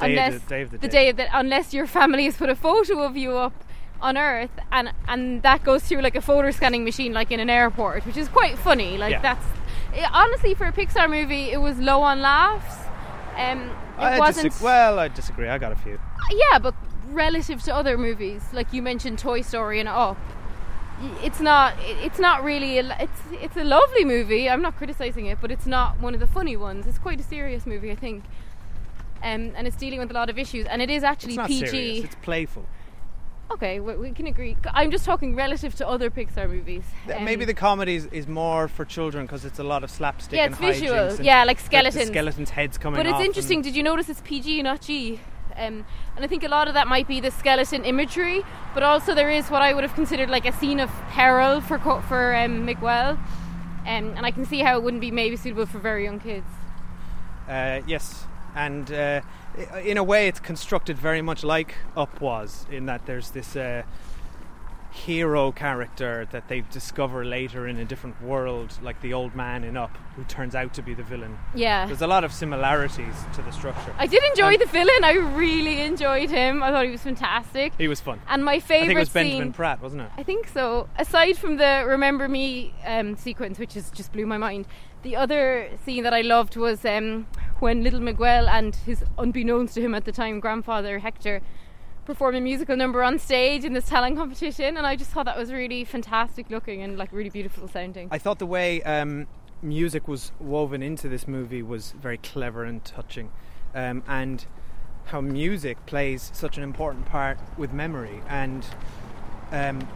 of 0.00 0.02
unless 0.10 0.32
the- 0.42 0.48
Day 0.54 0.62
of 0.62 0.70
the 0.72 0.78
Dead. 0.78 0.90
day 0.90 1.12
the 1.12 1.26
unless 1.42 1.66
your 1.78 1.86
family 1.86 2.24
has 2.28 2.36
put 2.42 2.50
a 2.50 2.56
photo 2.68 2.94
of 3.08 3.16
you 3.16 3.30
up 3.46 3.56
on 4.02 4.16
Earth, 4.18 4.56
and 4.76 4.86
and 5.12 5.22
that 5.48 5.60
goes 5.64 5.82
through 5.86 6.02
like 6.08 6.16
a 6.22 6.24
photo 6.30 6.50
scanning 6.58 6.84
machine, 6.84 7.12
like 7.20 7.30
in 7.34 7.40
an 7.40 7.48
airport, 7.60 8.04
which 8.08 8.18
is 8.18 8.28
quite 8.28 8.58
funny. 8.58 8.98
Like 9.04 9.12
Yeah. 9.12 9.22
that's 9.28 9.46
it, 9.94 10.08
honestly 10.12 10.54
for 10.54 10.66
a 10.66 10.72
Pixar 10.72 11.08
movie, 11.08 11.50
it 11.50 11.58
was 11.60 11.78
low 11.78 12.02
on 12.02 12.20
laughs. 12.20 12.86
Um, 13.36 13.62
it 13.62 13.72
I 13.98 14.18
wasn't. 14.18 14.52
disag- 14.52 14.62
well, 14.62 14.98
I 14.98 15.08
disagree. 15.08 15.48
I 15.48 15.58
got 15.58 15.72
a 15.72 15.76
few. 15.76 15.98
Yeah, 16.30 16.58
but 16.58 16.74
relative 17.08 17.62
to 17.64 17.74
other 17.74 17.96
movies, 17.98 18.42
like 18.52 18.72
you 18.72 18.82
mentioned, 18.82 19.18
Toy 19.18 19.40
Story 19.42 19.80
and 19.80 19.88
Up, 19.88 20.16
it's 21.22 21.40
not. 21.40 21.74
It's 21.80 22.18
not 22.18 22.44
really. 22.44 22.78
A, 22.78 22.96
it's 23.00 23.20
it's 23.32 23.56
a 23.56 23.64
lovely 23.64 24.04
movie. 24.04 24.48
I'm 24.48 24.62
not 24.62 24.76
criticizing 24.76 25.26
it, 25.26 25.38
but 25.40 25.50
it's 25.50 25.66
not 25.66 25.98
one 26.00 26.14
of 26.14 26.20
the 26.20 26.26
funny 26.26 26.56
ones. 26.56 26.86
It's 26.86 26.98
quite 26.98 27.18
a 27.20 27.24
serious 27.24 27.66
movie, 27.66 27.90
I 27.90 27.96
think. 27.96 28.24
Um, 29.22 29.52
and 29.56 29.66
it's 29.66 29.76
dealing 29.76 30.00
with 30.00 30.10
a 30.10 30.14
lot 30.14 30.28
of 30.30 30.38
issues, 30.38 30.66
and 30.66 30.80
it 30.82 30.90
is 30.90 31.02
actually 31.02 31.34
It's 31.36 31.46
PG. 31.46 31.66
serious. 31.66 32.04
It's 32.04 32.14
playful. 32.16 32.66
Okay, 33.50 33.78
we, 33.78 33.94
we 33.96 34.10
can 34.10 34.26
agree. 34.26 34.56
I'm 34.72 34.90
just 34.90 35.04
talking 35.04 35.34
relative 35.34 35.74
to 35.76 35.88
other 35.88 36.10
Pixar 36.10 36.48
movies. 36.48 36.84
Um, 37.14 37.24
Maybe 37.24 37.44
the 37.44 37.54
comedy 37.54 37.96
is, 37.96 38.06
is 38.06 38.26
more 38.26 38.68
for 38.68 38.84
children 38.84 39.26
because 39.26 39.44
it's 39.44 39.58
a 39.58 39.64
lot 39.64 39.84
of 39.84 39.90
slapstick 39.90 40.36
Yeah, 40.36 40.46
and 40.46 40.54
it's 40.54 40.60
visual. 40.60 41.14
Yeah, 41.20 41.44
like 41.44 41.60
skeletons. 41.60 42.08
skeletons' 42.08 42.50
heads 42.50 42.78
coming 42.78 42.98
But 42.98 43.06
it's 43.06 43.24
interesting. 43.24 43.62
Did 43.62 43.76
you 43.76 43.82
notice 43.82 44.08
it's 44.08 44.22
PG, 44.22 44.62
not 44.62 44.80
G? 44.80 45.20
Um, 45.56 45.86
and 46.16 46.24
I 46.24 46.26
think 46.26 46.42
a 46.42 46.48
lot 46.48 46.68
of 46.68 46.74
that 46.74 46.88
might 46.88 47.06
be 47.06 47.20
the 47.20 47.30
skeleton 47.30 47.84
imagery, 47.84 48.42
but 48.72 48.82
also 48.82 49.14
there 49.14 49.30
is 49.30 49.50
what 49.50 49.62
I 49.62 49.72
would 49.72 49.84
have 49.84 49.94
considered 49.94 50.28
like 50.28 50.46
a 50.46 50.52
scene 50.52 50.80
of 50.80 50.90
peril 51.10 51.60
for 51.60 51.78
for 51.78 52.34
um, 52.34 52.64
Miguel, 52.64 53.10
um, 53.10 53.18
and 53.86 54.26
I 54.26 54.32
can 54.32 54.44
see 54.44 54.60
how 54.60 54.76
it 54.76 54.82
wouldn't 54.82 55.00
be 55.00 55.12
maybe 55.12 55.36
suitable 55.36 55.66
for 55.66 55.78
very 55.78 56.02
young 56.04 56.18
kids. 56.18 56.46
Uh, 57.48 57.82
yes, 57.86 58.26
and 58.56 58.90
uh, 58.90 59.20
in 59.84 59.96
a 59.96 60.04
way, 60.04 60.28
it's 60.28 60.40
constructed 60.40 60.98
very 60.98 61.22
much 61.22 61.44
like 61.44 61.74
Up 61.96 62.20
was, 62.20 62.66
in 62.70 62.86
that 62.86 63.06
there's 63.06 63.30
this 63.30 63.56
uh, 63.56 63.82
hero 64.90 65.50
character 65.50 66.28
that 66.30 66.46
they 66.46 66.60
discover 66.70 67.24
later 67.24 67.66
in 67.66 67.78
a 67.78 67.84
different 67.84 68.20
world, 68.22 68.78
like 68.80 69.00
the 69.00 69.12
old 69.12 69.34
man 69.34 69.64
in 69.64 69.76
Up, 69.76 69.90
who 70.14 70.22
turns 70.24 70.54
out 70.54 70.72
to 70.74 70.82
be 70.82 70.94
the 70.94 71.02
villain. 71.02 71.36
Yeah. 71.54 71.86
There's 71.86 72.02
a 72.02 72.06
lot 72.06 72.22
of 72.22 72.32
similarities 72.32 73.14
to 73.34 73.42
the 73.42 73.50
structure. 73.50 73.92
I 73.98 74.06
did 74.06 74.22
enjoy 74.30 74.54
Um, 74.54 74.60
the 74.60 74.66
villain. 74.66 75.02
I 75.02 75.14
really 75.14 75.80
enjoyed 75.80 76.30
him. 76.30 76.62
I 76.62 76.70
thought 76.70 76.84
he 76.84 76.92
was 76.92 77.02
fantastic. 77.02 77.72
He 77.76 77.88
was 77.88 78.00
fun. 78.00 78.20
And 78.28 78.44
my 78.44 78.54
I 78.54 78.60
favorite 78.60 78.86
think 78.86 78.96
it 78.96 79.00
was 79.00 79.10
scene. 79.10 79.38
Benjamin 79.38 79.52
Bratt, 79.52 79.80
wasn't 79.80 80.02
it? 80.02 80.10
I 80.16 80.22
think 80.22 80.46
so. 80.48 80.88
Aside 80.96 81.38
from 81.38 81.56
the 81.56 81.84
"Remember 81.86 82.28
Me" 82.28 82.72
um, 82.86 83.16
sequence, 83.16 83.58
which 83.58 83.76
is 83.76 83.90
just 83.90 84.12
blew 84.12 84.26
my 84.26 84.38
mind, 84.38 84.66
the 85.04 85.14
other 85.14 85.70
scene 85.84 86.02
that 86.02 86.14
I 86.14 86.22
loved 86.22 86.56
was 86.56 86.84
um, 86.84 87.26
when 87.60 87.84
little 87.84 88.00
Miguel 88.00 88.48
and 88.48 88.74
his 88.74 89.04
unbeknownst 89.18 89.74
to 89.74 89.82
him 89.82 89.94
at 89.94 90.06
the 90.06 90.12
time 90.12 90.40
grandfather 90.40 90.98
Hector 90.98 91.40
perform 92.06 92.34
a 92.34 92.40
musical 92.40 92.76
number 92.76 93.02
on 93.02 93.18
stage 93.18 93.64
in 93.64 93.74
this 93.74 93.88
talent 93.88 94.16
competition, 94.16 94.76
and 94.76 94.86
I 94.86 94.96
just 94.96 95.10
thought 95.10 95.26
that 95.26 95.38
was 95.38 95.52
really 95.52 95.84
fantastic 95.84 96.50
looking 96.50 96.82
and 96.82 96.98
like 96.98 97.12
really 97.12 97.30
beautiful 97.30 97.68
sounding. 97.68 98.08
I 98.10 98.18
thought 98.18 98.38
the 98.38 98.46
way 98.46 98.82
um, 98.82 99.26
music 99.62 100.08
was 100.08 100.32
woven 100.40 100.82
into 100.82 101.08
this 101.08 101.28
movie 101.28 101.62
was 101.62 101.92
very 101.92 102.18
clever 102.18 102.64
and 102.64 102.84
touching, 102.84 103.30
um, 103.74 104.02
and 104.08 104.44
how 105.06 105.20
music 105.20 105.84
plays 105.86 106.30
such 106.34 106.56
an 106.56 106.62
important 106.62 107.06
part 107.06 107.38
with 107.58 107.72
memory. 107.72 108.22
And 108.28 108.66
um, 109.52 109.86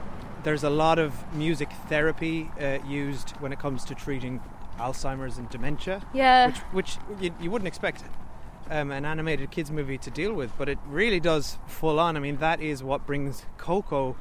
there's 0.44 0.64
a 0.64 0.70
lot 0.70 0.98
of 0.98 1.12
music 1.34 1.70
therapy 1.88 2.50
uh, 2.60 2.78
used 2.86 3.30
when 3.40 3.52
it 3.52 3.58
comes 3.58 3.84
to 3.86 3.94
treating 3.94 4.40
Alzheimer's 4.78 5.38
and 5.38 5.48
dementia. 5.50 6.02
Yeah. 6.14 6.48
which, 6.48 6.58
which 6.72 6.96
you, 7.20 7.34
you 7.40 7.50
wouldn't 7.50 7.68
expect. 7.68 8.02
Um, 8.70 8.90
an 8.90 9.06
animated 9.06 9.50
kids 9.50 9.70
movie 9.70 9.96
to 9.96 10.10
deal 10.10 10.34
with, 10.34 10.52
but 10.58 10.68
it 10.68 10.78
really 10.86 11.20
does 11.20 11.56
full 11.66 11.98
on. 11.98 12.18
I 12.18 12.20
mean, 12.20 12.36
that 12.38 12.60
is 12.60 12.82
what 12.82 13.06
brings 13.06 13.46
Coco 13.56 14.14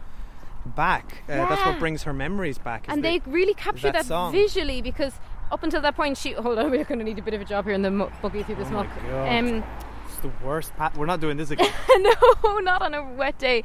back. 0.65 1.23
Uh, 1.27 1.45
That's 1.49 1.65
what 1.65 1.79
brings 1.79 2.03
her 2.03 2.13
memories 2.13 2.57
back. 2.57 2.85
and 2.87 3.03
the- 3.03 3.19
they 3.19 3.21
really 3.29 3.53
capture 3.53 3.91
that 3.91 4.05
that, 4.07 4.31
visually 4.31 4.81
because 4.81 5.13
up 5.51 5.63
until 5.63 5.81
that 5.81 5.95
point, 5.97 6.17
she 6.17 6.31
hold 6.31 6.57
on, 6.59 6.71
we're 6.71 6.85
going 6.85 6.99
to 6.99 7.03
need 7.05 7.19
a 7.19 7.21
bit 7.21 7.33
of 7.33 7.41
a 7.41 7.45
job 7.45 7.65
here 7.65 7.73
in 7.73 7.81
the 7.81 7.91
mu- 7.91 8.09
buggy 8.21 8.43
through 8.43 8.55
this 8.55 8.69
Oh. 8.71 9.27
Um, 9.27 9.63
It's 10.07 10.17
the 10.19 10.31
worst. 10.45 10.73
Pat- 10.77 10.95
We're 10.97 11.05
not 11.07 11.19
doing 11.19 11.35
this 11.35 11.51
again. 11.55 11.69
no, 11.99 12.59
not 12.59 12.81
on 12.81 12.93
a 12.93 13.03
wet 13.03 13.37
day. 13.37 13.63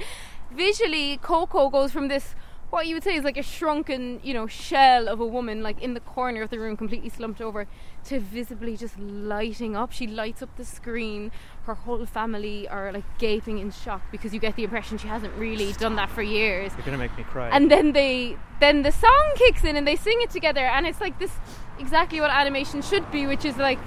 Visually, 0.50 1.16
Coco 1.22 1.70
goes 1.70 1.92
from 1.92 2.09
this 2.09 2.35
what 2.73 2.87
you 2.87 2.95
would 2.97 3.05
say 3.05 3.15
is 3.15 3.23
like 3.23 3.37
a 3.37 3.43
shrunken, 3.43 4.19
you 4.23 4.33
know, 4.33 4.47
shell 4.47 5.07
of 5.07 5.21
a 5.21 5.27
woman, 5.27 5.63
like 5.63 5.83
in 5.83 5.93
the 5.93 6.01
corner 6.01 6.41
of 6.41 6.49
the 6.49 6.59
room, 6.59 6.75
completely 6.75 7.11
slumped 7.11 7.43
over, 7.43 7.67
to 8.05 8.19
visibly 8.19 8.79
just 8.79 8.99
lighting 8.99 9.77
up. 9.77 9.93
She 9.93 10.07
lights 10.07 10.43
up 10.43 10.57
the 10.57 10.65
screen. 10.65 11.33
Her 11.65 11.75
whole 11.75 12.07
family 12.07 12.67
are 12.69 12.91
like 12.91 13.05
gaping 13.19 13.59
in 13.59 13.73
shock 13.73 14.01
because 14.11 14.33
you 14.33 14.41
get 14.41 14.57
the 14.57 14.65
impression 14.65 14.97
she 14.97 15.07
hasn't 15.07 15.35
really 15.35 15.75
done 15.75 15.97
that 15.97 16.09
for 16.09 16.23
years. 16.23 16.73
You're 16.75 16.87
gonna 16.87 16.97
make 16.97 17.15
me 17.15 17.25
cry. 17.25 17.51
And 17.51 17.71
then 17.71 17.93
they, 17.93 18.39
then 18.59 18.83
the 18.83 18.93
song 18.93 19.33
kicks 19.35 19.65
in 19.65 19.77
and 19.77 19.87
they 19.87 19.97
sing 19.97 20.23
it 20.23 20.31
together, 20.31 20.65
and 20.65 20.87
it's 20.87 21.01
like 21.01 21.19
this 21.19 21.33
exactly 21.79 22.23
what 22.23 22.31
animation 22.31 22.81
should 22.81 23.11
be, 23.13 23.27
which 23.27 23.45
is 23.45 23.59
like 23.59 23.79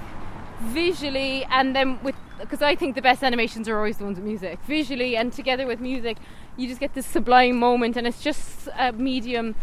visually 0.60 1.44
and 1.50 1.74
then 1.74 2.00
with 2.04 2.14
because 2.38 2.62
I 2.62 2.74
think 2.74 2.94
the 2.94 3.02
best 3.02 3.22
animations 3.22 3.68
are 3.68 3.76
always 3.76 3.96
the 3.98 4.04
ones 4.04 4.16
with 4.16 4.24
music. 4.26 4.58
Visually 4.66 5.16
and 5.16 5.32
together 5.32 5.66
with 5.66 5.80
music, 5.80 6.16
you 6.56 6.68
just 6.68 6.80
get 6.80 6.94
this 6.94 7.06
sublime 7.06 7.56
moment, 7.58 7.96
and 7.96 8.06
it's 8.06 8.22
just 8.22 8.68
a 8.78 8.92
medium 8.92 9.54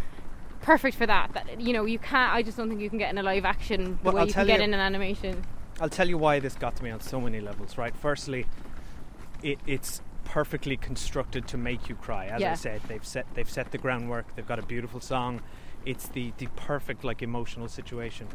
perfect 0.62 0.98
for 0.98 1.06
that. 1.06 1.34
That 1.34 1.62
you 1.62 1.74
know, 1.74 1.86
you 1.86 2.00
can't. 2.00 2.34
I 2.34 2.42
just 2.42 2.58
don't 2.58 2.70
think 2.70 2.82
you 2.82 2.90
can 2.90 3.00
get 3.00 3.10
in 3.12 3.18
a 3.18 3.24
live 3.24 3.46
action 3.46 4.00
the 4.04 4.12
Well, 4.12 4.14
way 4.16 4.22
I'll 4.22 4.28
you 4.28 4.34
can 4.34 4.48
get 4.48 4.60
you- 4.60 4.66
in 4.66 4.74
an 4.74 4.80
animation. 4.80 5.44
I'll 5.82 5.90
tell 5.90 6.08
you 6.08 6.18
why 6.20 6.40
this 6.40 6.54
got 6.56 6.76
to 6.78 6.84
me 6.84 6.92
on 6.92 7.02
so 7.02 7.20
many 7.20 7.42
levels. 7.42 7.78
Right. 7.78 7.96
Firstly, 7.96 8.46
it, 9.42 9.60
it's 9.66 10.02
perfectly 10.24 10.78
constructed 10.78 11.48
to 11.48 11.58
make 11.58 11.90
you 11.90 11.96
cry. 11.96 12.28
As 12.28 12.42
I 12.44 12.54
said, 12.54 12.82
they've 12.88 13.06
set 13.06 13.26
they've 13.34 13.50
set 13.50 13.72
the 13.72 13.78
groundwork. 13.78 14.36
They've 14.36 14.48
got 14.48 14.60
a 14.60 14.64
beautiful 14.64 15.00
song. 15.00 15.42
It's 15.86 16.08
the 16.08 16.32
the 16.38 16.48
perfect 16.56 17.04
like 17.04 17.22
emotional 17.22 17.68
situation. 17.68 18.28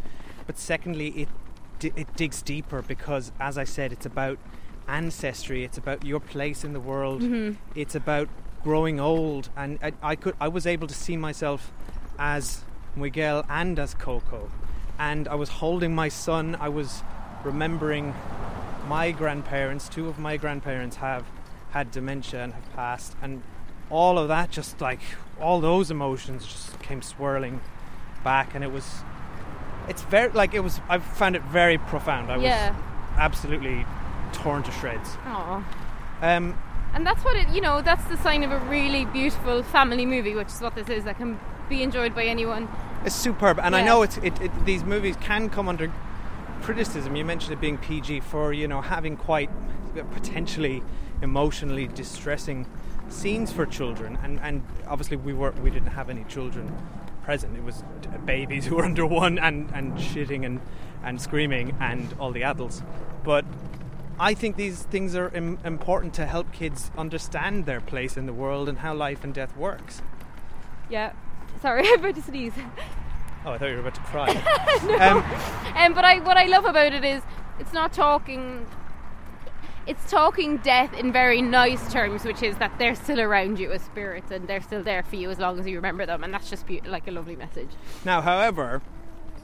But 0.46 0.59
secondly, 0.59 1.09
it 1.11 1.29
di- 1.78 1.92
it 1.96 2.14
digs 2.16 2.42
deeper 2.42 2.82
because, 2.82 3.32
as 3.40 3.56
I 3.58 3.64
said, 3.64 3.92
it's 3.92 4.06
about 4.06 4.38
ancestry. 4.86 5.64
It's 5.64 5.78
about 5.78 6.04
your 6.04 6.20
place 6.20 6.64
in 6.64 6.72
the 6.72 6.80
world. 6.80 7.22
Mhm. 7.22 7.56
It's 7.74 7.94
about 7.94 8.28
growing 8.64 8.98
old, 9.00 9.50
and 9.56 9.78
I, 9.82 9.92
I 10.02 10.16
could 10.16 10.34
I 10.40 10.48
was 10.48 10.66
able 10.66 10.86
to 10.88 10.94
see 10.94 11.16
myself 11.16 11.72
as 12.18 12.64
Miguel 12.96 13.44
and 13.48 13.78
as 13.78 13.94
Coco, 13.94 14.50
and 14.98 15.28
I 15.28 15.34
was 15.34 15.48
holding 15.48 15.94
my 15.94 16.08
son. 16.08 16.56
I 16.60 16.68
was 16.68 17.02
remembering 17.44 18.14
my 18.88 19.10
grandparents. 19.12 19.88
Two 19.88 20.08
of 20.08 20.18
my 20.18 20.36
grandparents 20.36 20.96
have 20.96 21.24
had 21.70 21.90
dementia 21.90 22.42
and 22.44 22.54
have 22.54 22.72
passed, 22.74 23.14
and 23.22 23.42
all 23.90 24.18
of 24.18 24.28
that 24.28 24.50
just 24.50 24.80
like 24.80 25.00
all 25.40 25.60
those 25.60 25.90
emotions 25.90 26.44
just 26.46 26.78
came 26.80 27.02
swirling 27.02 27.60
back, 28.24 28.54
and 28.54 28.64
it 28.64 28.72
was. 28.72 29.02
It's 29.88 30.03
very 30.03 30.31
like 30.33 30.55
it 30.55 30.61
was. 30.61 30.81
I 30.88 30.98
found 30.98 31.37
it 31.37 31.42
very 31.42 31.79
profound. 31.79 32.31
I 32.31 32.37
Yeah. 32.37 32.70
was 32.70 32.79
absolutely 33.18 33.87
torn 34.33 34.62
to 34.62 34.70
shreds. 34.72 35.16
Aw. 35.27 35.62
Um, 36.22 36.55
And 36.94 37.07
that's 37.07 37.22
what 37.24 37.37
it, 37.37 37.48
you 37.48 37.61
know, 37.61 37.83
that's 37.83 38.05
the 38.05 38.16
sign 38.16 38.42
of 38.42 38.51
a 38.51 38.59
really 38.61 39.05
beautiful 39.05 39.62
family 39.62 40.07
movie, 40.07 40.35
which 40.35 40.48
is 40.48 40.61
what 40.61 40.74
this 40.74 40.88
is, 40.88 41.05
that 41.05 41.18
can 41.18 41.38
be 41.68 41.83
enjoyed 41.83 42.14
by 42.14 42.24
anyone. 42.24 42.66
It's 43.05 43.14
superb, 43.14 43.59
and 43.61 43.77
I 43.77 43.83
know 43.83 44.03
it's 44.03 44.16
it, 44.18 44.40
it, 44.40 44.51
these 44.64 44.85
movies 44.85 45.16
can 45.20 45.51
come 45.51 45.68
under 45.68 45.92
criticism. 46.62 47.14
You 47.14 47.24
mentioned 47.24 47.53
it 47.53 47.61
being 47.61 47.79
PG 47.79 48.20
for 48.20 48.53
you 48.53 48.66
know 48.66 48.81
having 48.81 49.16
quite 49.16 49.51
potentially 50.12 50.83
emotionally 51.22 51.87
distressing 51.88 52.66
scenes 53.09 53.53
for 53.53 53.66
children, 53.66 54.18
and 54.22 54.40
and 54.40 54.62
obviously 54.88 55.16
we 55.16 55.33
were 55.33 55.53
we 55.62 55.70
didn't 55.70 55.92
have 55.92 56.11
any 56.11 56.24
children 56.24 56.72
present. 57.28 57.54
It 57.58 57.62
was 57.62 57.84
babies 58.24 58.64
who 58.64 58.76
were 58.76 58.84
under 58.90 59.04
one 59.04 59.38
and 59.38 59.70
and 59.74 59.92
shitting 59.98 60.46
and 60.46 60.60
and 61.04 61.20
screaming, 61.20 61.76
and 61.78 62.14
all 62.18 62.32
the 62.32 62.42
adults, 62.42 62.82
but. 63.22 63.44
I 64.20 64.34
think 64.34 64.56
these 64.56 64.82
things 64.82 65.14
are 65.14 65.28
Im- 65.32 65.60
important 65.64 66.12
to 66.14 66.26
help 66.26 66.52
kids 66.52 66.90
understand 66.98 67.66
their 67.66 67.80
place 67.80 68.16
in 68.16 68.26
the 68.26 68.32
world 68.32 68.68
and 68.68 68.78
how 68.78 68.92
life 68.92 69.22
and 69.22 69.32
death 69.32 69.56
works. 69.56 70.02
Yeah. 70.90 71.12
Sorry, 71.62 71.86
I'm 71.92 72.00
about 72.00 72.16
to 72.16 72.22
sneeze. 72.22 72.52
Oh, 73.44 73.52
I 73.52 73.58
thought 73.58 73.68
you 73.68 73.74
were 73.74 73.86
about 73.86 73.94
to 73.94 74.00
cry. 74.10 74.32
no. 74.86 74.98
Um, 74.98 75.24
Um, 75.76 75.94
but 75.94 76.04
I, 76.04 76.18
what 76.18 76.36
I 76.36 76.46
love 76.46 76.64
about 76.64 76.92
it 76.92 77.04
is 77.04 77.22
it's 77.60 77.72
not 77.72 77.92
talking. 77.92 78.66
It's 79.88 80.11
talking 80.11 80.59
death 80.59 80.92
in 80.92 81.12
very 81.14 81.40
nice 81.40 81.90
terms, 81.90 82.22
which 82.22 82.42
is 82.42 82.59
that 82.59 82.79
they're 82.79 82.94
still 82.94 83.22
around 83.22 83.59
you 83.59 83.72
as 83.72 83.81
spirits 83.81 84.31
and 84.31 84.46
they're 84.46 84.61
still 84.61 84.83
there 84.83 85.03
for 85.03 85.16
you 85.16 85.31
as 85.31 85.38
long 85.38 85.59
as 85.59 85.66
you 85.66 85.77
remember 85.77 86.05
them, 86.05 86.22
and 86.22 86.35
that's 86.35 86.51
just 86.51 86.66
be- 86.66 86.83
like 86.83 87.09
a 87.09 87.11
lovely 87.11 87.37
message. 87.37 87.70
Now, 88.05 88.20
however, 88.20 88.83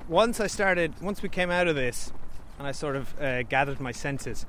once 0.06 0.40
I 0.40 0.46
started, 0.46 1.00
once 1.00 1.22
we 1.22 1.30
came 1.30 1.50
out 1.50 1.66
of 1.66 1.76
this, 1.76 2.12
and 2.58 2.66
I 2.66 2.72
sort 2.72 2.94
of 2.94 3.18
uh, 3.18 3.44
gathered 3.44 3.80
my 3.80 3.90
senses 3.90 4.44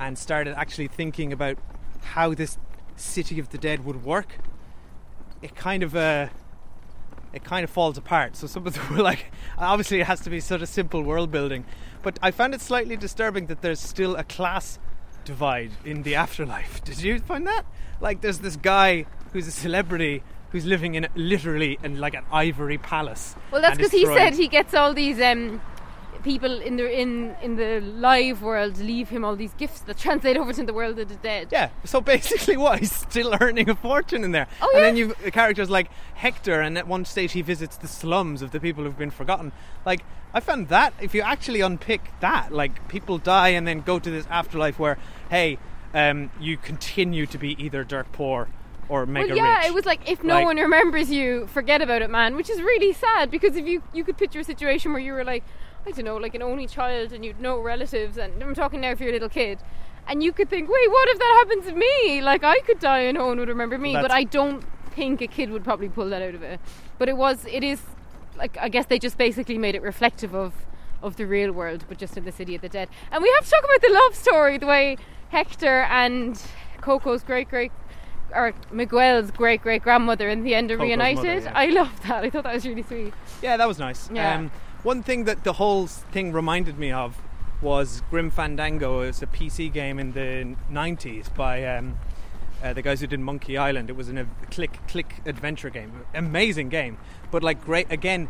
and 0.00 0.16
started 0.16 0.54
actually 0.56 0.88
thinking 0.88 1.30
about 1.30 1.58
how 2.00 2.32
this 2.32 2.56
city 2.96 3.38
of 3.38 3.50
the 3.50 3.58
dead 3.58 3.84
would 3.84 4.02
work, 4.02 4.38
it 5.42 5.54
kind 5.54 5.82
of 5.82 5.94
uh, 5.94 6.28
it 7.34 7.44
kind 7.44 7.64
of 7.64 7.68
falls 7.68 7.98
apart. 7.98 8.34
So 8.36 8.46
some 8.46 8.66
of 8.66 8.72
them 8.72 8.96
were 8.96 9.02
like, 9.10 9.30
obviously 9.58 10.00
it 10.00 10.06
has 10.06 10.20
to 10.22 10.30
be 10.30 10.40
sort 10.40 10.62
of 10.62 10.70
simple 10.70 11.02
world 11.02 11.30
building, 11.30 11.66
but 12.02 12.18
I 12.22 12.30
found 12.30 12.54
it 12.54 12.62
slightly 12.62 12.96
disturbing 12.96 13.44
that 13.48 13.60
there's 13.60 13.80
still 13.80 14.16
a 14.16 14.24
class 14.24 14.78
divide 15.24 15.72
in 15.84 16.02
the 16.02 16.14
afterlife. 16.14 16.82
Did 16.84 17.00
you 17.02 17.18
find 17.18 17.46
that? 17.46 17.64
Like, 18.00 18.20
there's 18.20 18.40
this 18.40 18.56
guy 18.56 19.06
who's 19.32 19.46
a 19.46 19.52
celebrity 19.52 20.22
who's 20.50 20.64
living 20.64 20.94
in 20.94 21.08
literally 21.16 21.78
in 21.82 21.98
like 21.98 22.14
an 22.14 22.24
ivory 22.30 22.78
palace. 22.78 23.34
Well, 23.50 23.60
that's 23.60 23.76
because 23.76 23.92
he 23.92 24.06
said 24.06 24.34
he 24.34 24.46
gets 24.46 24.72
all 24.72 24.94
these 24.94 25.20
um, 25.20 25.60
people 26.24 26.60
in 26.60 26.76
the 26.76 26.90
in 27.00 27.36
in 27.42 27.56
the 27.56 27.80
live 27.80 28.42
world 28.42 28.78
leave 28.78 29.10
him 29.10 29.24
all 29.24 29.36
these 29.36 29.54
gifts 29.54 29.80
that 29.82 29.98
translate 29.98 30.36
over 30.40 30.52
to 30.52 30.64
the 30.64 30.72
world 30.74 30.98
of 30.98 31.08
the 31.08 31.16
dead. 31.16 31.48
Yeah, 31.52 31.68
so 31.84 32.00
basically, 32.00 32.56
what 32.64 32.80
he's 32.80 32.92
still 32.92 33.36
earning 33.40 33.70
a 33.70 33.74
fortune 33.76 34.24
in 34.24 34.32
there. 34.32 34.48
Oh, 34.60 34.70
and 34.74 34.78
yeah. 34.78 34.84
then 34.86 34.96
you've 34.96 35.32
characters 35.32 35.70
like 35.70 35.88
Hector, 36.14 36.60
and 36.60 36.76
at 36.76 36.88
one 36.88 37.04
stage 37.04 37.32
he 37.32 37.42
visits 37.42 37.76
the 37.76 37.88
slums 37.88 38.42
of 38.42 38.50
the 38.50 38.58
people 38.58 38.82
who've 38.84 38.98
been 38.98 39.10
forgotten. 39.10 39.52
Like, 39.86 40.00
I 40.32 40.40
found 40.40 40.68
that 40.68 40.94
if 41.00 41.14
you 41.14 41.20
actually 41.20 41.60
unpick 41.60 42.00
that, 42.20 42.52
like 42.52 42.88
people 42.88 43.18
die 43.18 43.50
and 43.50 43.68
then 43.68 43.82
go 43.82 43.98
to 43.98 44.10
this 44.10 44.26
afterlife 44.30 44.78
where, 44.78 44.98
hey, 45.30 45.58
um, 45.92 46.30
you 46.40 46.56
continue 46.56 47.26
to 47.26 47.38
be 47.38 47.62
either 47.62 47.84
dirt 47.84 48.10
poor 48.12 48.48
or 48.88 49.06
mega 49.06 49.28
well, 49.28 49.36
yeah, 49.36 49.58
rich. 49.58 49.66
it 49.68 49.74
was 49.74 49.86
like 49.86 50.10
if 50.10 50.22
no 50.22 50.34
Like- 50.34 50.44
one 50.46 50.56
remembers 50.56 51.10
you, 51.10 51.46
forget 51.46 51.80
about 51.82 52.02
it, 52.02 52.10
man. 52.10 52.36
Which 52.36 52.50
is 52.50 52.60
really 52.60 52.92
sad 52.92 53.30
because 53.30 53.56
if 53.56 53.66
you 53.66 53.82
you 53.92 54.04
could 54.04 54.16
picture 54.16 54.40
a 54.40 54.44
situation 54.44 54.92
where 54.92 55.00
you 55.00 55.12
were 55.12 55.24
like, 55.24 55.44
I 55.86 55.90
don't 55.90 56.04
know, 56.04 56.16
like 56.16 56.34
an 56.34 56.42
only 56.42 56.66
child 56.66 57.12
and 57.12 57.24
you'd 57.24 57.40
no 57.40 57.60
relatives, 57.60 58.16
and 58.16 58.42
I'm 58.42 58.54
talking 58.54 58.80
now 58.80 58.90
if 58.90 59.00
you're 59.00 59.10
a 59.10 59.12
little 59.12 59.28
kid, 59.28 59.58
and 60.08 60.22
you 60.22 60.32
could 60.32 60.48
think, 60.48 60.68
wait, 60.68 60.90
what 60.90 61.08
if 61.08 61.18
that 61.18 61.44
happened 61.46 61.64
to 61.64 61.74
me? 61.74 62.22
Like 62.22 62.44
I 62.44 62.60
could 62.60 62.78
die 62.78 63.00
and 63.00 63.16
no 63.18 63.26
one 63.26 63.38
would 63.38 63.48
remember 63.48 63.78
me. 63.78 63.92
But 63.94 64.10
I 64.10 64.24
don't 64.24 64.64
think 64.94 65.20
a 65.20 65.26
kid 65.26 65.50
would 65.50 65.64
probably 65.64 65.88
pull 65.88 66.08
that 66.10 66.22
out 66.22 66.34
of 66.34 66.42
it. 66.42 66.60
But 66.98 67.08
it 67.08 67.16
was, 67.16 67.46
it 67.50 67.64
is, 67.64 67.82
like 68.36 68.56
I 68.60 68.68
guess 68.68 68.86
they 68.86 68.98
just 68.98 69.18
basically 69.18 69.58
made 69.58 69.74
it 69.74 69.82
reflective 69.82 70.34
of 70.34 70.52
of 71.02 71.16
the 71.16 71.26
real 71.26 71.52
world, 71.52 71.84
but 71.86 71.98
just 71.98 72.16
in 72.16 72.24
the 72.24 72.32
city 72.32 72.54
of 72.54 72.62
the 72.62 72.68
dead. 72.68 72.88
And 73.12 73.22
we 73.22 73.30
have 73.36 73.44
to 73.44 73.50
talk 73.50 73.62
about 73.62 73.82
the 73.82 73.92
love 73.92 74.14
story, 74.14 74.56
the 74.56 74.66
way 74.66 74.96
Hector 75.28 75.82
and 75.82 76.40
Coco's 76.80 77.22
great 77.22 77.50
great 77.50 77.72
or 78.34 78.54
Miguel's 78.72 79.30
great 79.30 79.62
great 79.62 79.82
grandmother 79.82 80.28
in 80.30 80.44
the 80.44 80.54
end 80.54 80.70
are 80.70 80.76
Coco's 80.76 80.88
reunited. 80.88 81.16
mother, 81.16 81.40
yeah. 81.40 81.52
I 81.54 81.66
love 81.66 82.00
that. 82.08 82.24
I 82.24 82.30
thought 82.30 82.44
that 82.44 82.54
was 82.54 82.66
really 82.66 82.82
sweet. 82.82 83.12
Yeah, 83.42 83.56
that 83.58 83.68
was 83.68 83.78
nice. 83.78 84.10
Yeah. 84.10 84.34
Um, 84.36 84.50
one 84.84 85.02
thing 85.02 85.24
that 85.24 85.44
the 85.44 85.54
whole 85.54 85.86
thing 85.86 86.30
reminded 86.32 86.78
me 86.78 86.92
of 86.92 87.16
was 87.62 88.02
Grim 88.10 88.30
Fandango. 88.30 89.00
It 89.00 89.06
was 89.06 89.22
a 89.22 89.26
PC 89.26 89.72
game 89.72 89.98
in 89.98 90.12
the 90.12 90.54
90s 90.70 91.34
by 91.34 91.64
um, 91.64 91.96
uh, 92.62 92.74
the 92.74 92.82
guys 92.82 93.00
who 93.00 93.06
did 93.06 93.18
Monkey 93.18 93.56
Island. 93.56 93.88
It 93.88 93.96
was 93.96 94.10
an, 94.10 94.18
a 94.18 94.26
click 94.50 94.78
click 94.86 95.22
adventure 95.24 95.70
game. 95.70 96.04
Amazing 96.14 96.68
game, 96.68 96.98
but 97.30 97.42
like 97.42 97.64
great 97.64 97.90
again. 97.90 98.28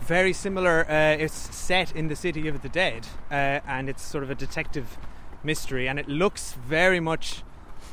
Very 0.00 0.32
similar. 0.32 0.88
Uh, 0.90 1.16
it's 1.16 1.54
set 1.54 1.94
in 1.94 2.08
the 2.08 2.16
city 2.16 2.48
of 2.48 2.62
the 2.62 2.68
dead, 2.68 3.06
uh, 3.30 3.60
and 3.66 3.88
it's 3.88 4.02
sort 4.02 4.24
of 4.24 4.30
a 4.30 4.34
detective 4.34 4.98
mystery, 5.42 5.88
and 5.88 5.98
it 5.98 6.08
looks 6.08 6.52
very 6.52 7.00
much 7.00 7.44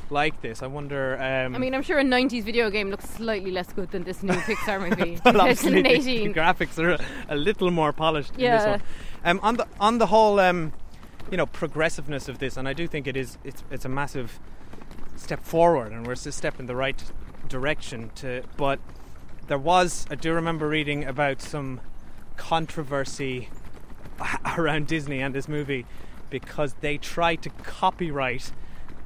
like 0.09 0.41
this. 0.41 0.61
I 0.61 0.67
wonder. 0.67 1.15
Um, 1.21 1.55
I 1.55 1.57
mean, 1.57 1.73
I'm 1.73 1.81
sure 1.81 1.99
a 1.99 2.03
90s 2.03 2.43
video 2.43 2.69
game 2.69 2.89
looks 2.89 3.09
slightly 3.09 3.51
less 3.51 3.71
good 3.73 3.91
than 3.91 4.03
this 4.03 4.23
new 4.23 4.33
Pixar 4.33 4.79
movie. 4.89 5.19
well, 5.25 5.41
obviously 5.41 5.81
the, 5.81 5.99
the 5.99 6.33
graphics 6.33 6.77
are 6.77 6.97
a, 7.29 7.35
little 7.35 7.71
more 7.71 7.93
polished 7.93 8.31
in 8.31 8.37
this 8.41 8.63
Yeah. 8.63 8.69
one. 8.71 8.81
Um, 9.25 9.39
on 9.41 9.55
the 9.57 9.67
on 9.79 9.97
the 9.97 10.07
whole, 10.07 10.39
um, 10.39 10.73
you 11.31 11.37
know, 11.37 11.45
progressiveness 11.45 12.27
of 12.27 12.39
this, 12.39 12.57
and 12.57 12.67
I 12.67 12.73
do 12.73 12.87
think 12.87 13.07
it 13.07 13.15
is 13.17 13.37
it's 13.43 13.63
it's 13.71 13.85
a 13.85 13.89
massive 13.89 14.39
step 15.15 15.43
forward, 15.43 15.91
and 15.91 16.05
we're 16.05 16.13
a 16.13 16.17
step 16.17 16.59
in 16.59 16.65
the 16.65 16.75
right 16.75 17.01
direction. 17.47 18.11
To 18.15 18.43
but 18.57 18.79
there 19.47 19.57
was 19.57 20.05
I 20.09 20.15
do 20.15 20.33
remember 20.33 20.67
reading 20.67 21.03
about 21.05 21.41
some 21.41 21.79
controversy 22.37 23.49
around 24.57 24.87
Disney 24.87 25.21
and 25.21 25.33
this 25.33 25.47
movie 25.47 25.85
because 26.29 26.73
they 26.81 26.97
tried 26.97 27.41
to 27.43 27.49
copyright 27.49 28.51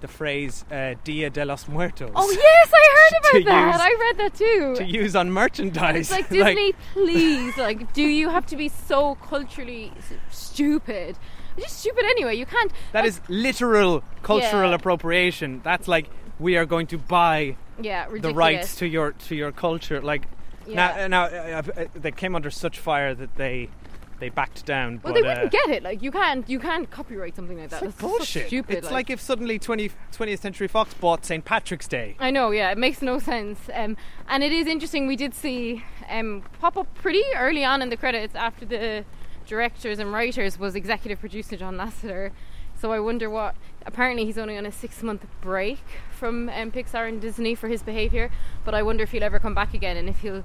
the 0.02 0.08
phrase 0.08 0.64
uh, 0.72 0.96
"Dia 1.04 1.30
de 1.30 1.44
los 1.46 1.68
Muertos." 1.68 2.12
Oh 2.16 2.32
yes, 2.32 2.72
I 2.74 2.86
heard 2.98 3.44
about 3.44 3.52
that. 3.52 3.72
use- 3.74 3.82
I 3.82 3.98
read 4.00 4.18
that 4.18 4.34
too. 4.36 4.76
To 4.78 4.84
use 4.86 5.16
on 5.16 5.32
merchandise. 5.32 6.10
It's 6.10 6.12
like 6.12 6.30
Disney, 6.38 6.74
please. 6.94 7.58
Like, 7.58 7.94
do 7.94 8.04
you 8.04 8.30
have 8.30 8.46
to 8.48 8.56
be 8.56 8.70
so 8.70 9.16
culturally 9.16 9.92
stupid? 10.32 11.18
It's 11.58 11.66
just 11.66 11.80
stupid 11.80 12.06
anyway. 12.06 12.36
You 12.36 12.46
can't. 12.46 12.72
That 12.92 13.02
like- 13.02 13.10
is 13.10 13.22
literal 13.28 14.04
cultural 14.24 14.70
Yeah. 14.70 14.76
appropriation. 14.76 15.62
That's 15.64 15.88
like 15.88 16.10
we 16.40 16.56
are 16.58 16.66
going 16.66 16.88
to 16.88 16.98
buy 16.98 17.58
yeah, 17.82 18.08
the 18.10 18.34
rights 18.34 18.76
to 18.78 18.88
your 18.88 19.12
to 19.28 19.36
your 19.36 19.52
culture. 19.52 20.02
Like 20.02 20.24
Yeah. 20.68 21.08
now, 21.08 21.08
now 21.08 21.24
uh, 21.26 21.62
uh, 21.76 21.86
they 21.96 22.12
came 22.12 22.36
under 22.36 22.52
such 22.52 22.78
fire 22.80 23.16
that 23.16 23.36
they 23.38 23.70
they 24.20 24.30
backed 24.30 24.66
down. 24.66 25.00
Well, 25.04 25.14
but, 25.14 25.22
they 25.22 25.28
uh, 25.28 25.34
wouldn't 25.34 25.52
get 25.52 25.70
it. 25.70 25.84
Like, 25.84 26.02
you 26.02 26.12
can't. 26.12 26.48
You 26.50 26.60
can't 26.60 26.90
copyright 26.90 27.36
something 27.36 27.60
like 27.60 27.70
that. 27.70 27.84
It's 27.84 28.02
like 28.02 28.12
That's 28.20 28.30
so 28.30 28.48
stupid. 28.48 28.78
it's 28.78 28.92
like. 28.92 29.10
if 29.10 29.22
suddenly 29.22 29.60
20, 29.60 29.92
20th 30.12 30.40
Century 30.40 30.68
Fox 30.68 30.94
bought 30.94 31.26
St. 31.26 31.44
Patrick's 31.46 31.88
Day. 31.88 32.16
I 32.20 32.32
know, 32.32 32.52
yeah, 32.52 32.72
it 32.72 32.78
makes 32.78 33.02
no 33.02 33.20
sense. 33.20 33.60
Um, 33.74 33.98
and 34.28 34.44
it 34.44 34.52
is 34.52 34.68
interesting, 34.68 35.08
we 35.08 35.16
did 35.16 35.34
see 35.34 35.84
um, 36.10 36.44
pop 36.60 36.78
up 36.78 36.94
pretty 36.96 37.24
early 37.36 37.64
on 37.64 37.82
in 37.82 37.90
the 37.90 37.98
credits 37.98 38.36
after 38.36 38.66
the 38.66 39.06
directors 39.48 40.00
and 40.00 40.12
writers 40.12 40.60
was 40.60 40.76
executive 40.76 41.20
producer 41.20 41.56
John 41.56 41.78
Lasseter. 41.78 42.32
So 42.80 42.92
I 42.92 43.00
wonder 43.00 43.30
what. 43.30 43.56
Apparently, 43.86 44.26
he's 44.26 44.38
only 44.38 44.58
on 44.58 44.66
a 44.66 44.72
six 44.72 45.02
month 45.02 45.26
break 45.42 45.80
from 46.12 46.50
um, 46.50 46.72
Pixar 46.72 47.08
and 47.08 47.22
Disney 47.22 47.56
for 47.56 47.70
his 47.70 47.82
behaviour, 47.82 48.30
but 48.66 48.76
I 48.76 48.84
wonder 48.84 49.04
if 49.04 49.12
he'll 49.12 49.24
ever 49.24 49.40
come 49.40 49.56
back 49.56 49.74
again 49.74 49.98
and 49.98 50.10
if 50.10 50.20
he'll. 50.20 50.44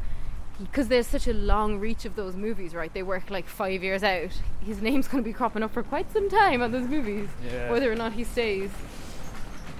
Because 0.64 0.88
there's 0.88 1.06
such 1.06 1.26
a 1.26 1.32
long 1.32 1.78
reach 1.80 2.04
of 2.04 2.14
those 2.16 2.36
movies, 2.36 2.74
right? 2.74 2.92
They 2.92 3.02
work 3.02 3.30
like 3.30 3.46
five 3.48 3.82
years 3.82 4.02
out. 4.02 4.30
His 4.64 4.80
name's 4.82 5.08
going 5.08 5.22
to 5.22 5.28
be 5.28 5.32
cropping 5.32 5.62
up 5.62 5.72
for 5.72 5.82
quite 5.82 6.10
some 6.12 6.28
time 6.30 6.62
on 6.62 6.72
those 6.72 6.86
movies, 6.88 7.28
Yeah. 7.44 7.70
whether 7.70 7.90
or 7.90 7.94
not 7.96 8.12
he 8.12 8.24
stays. 8.24 8.70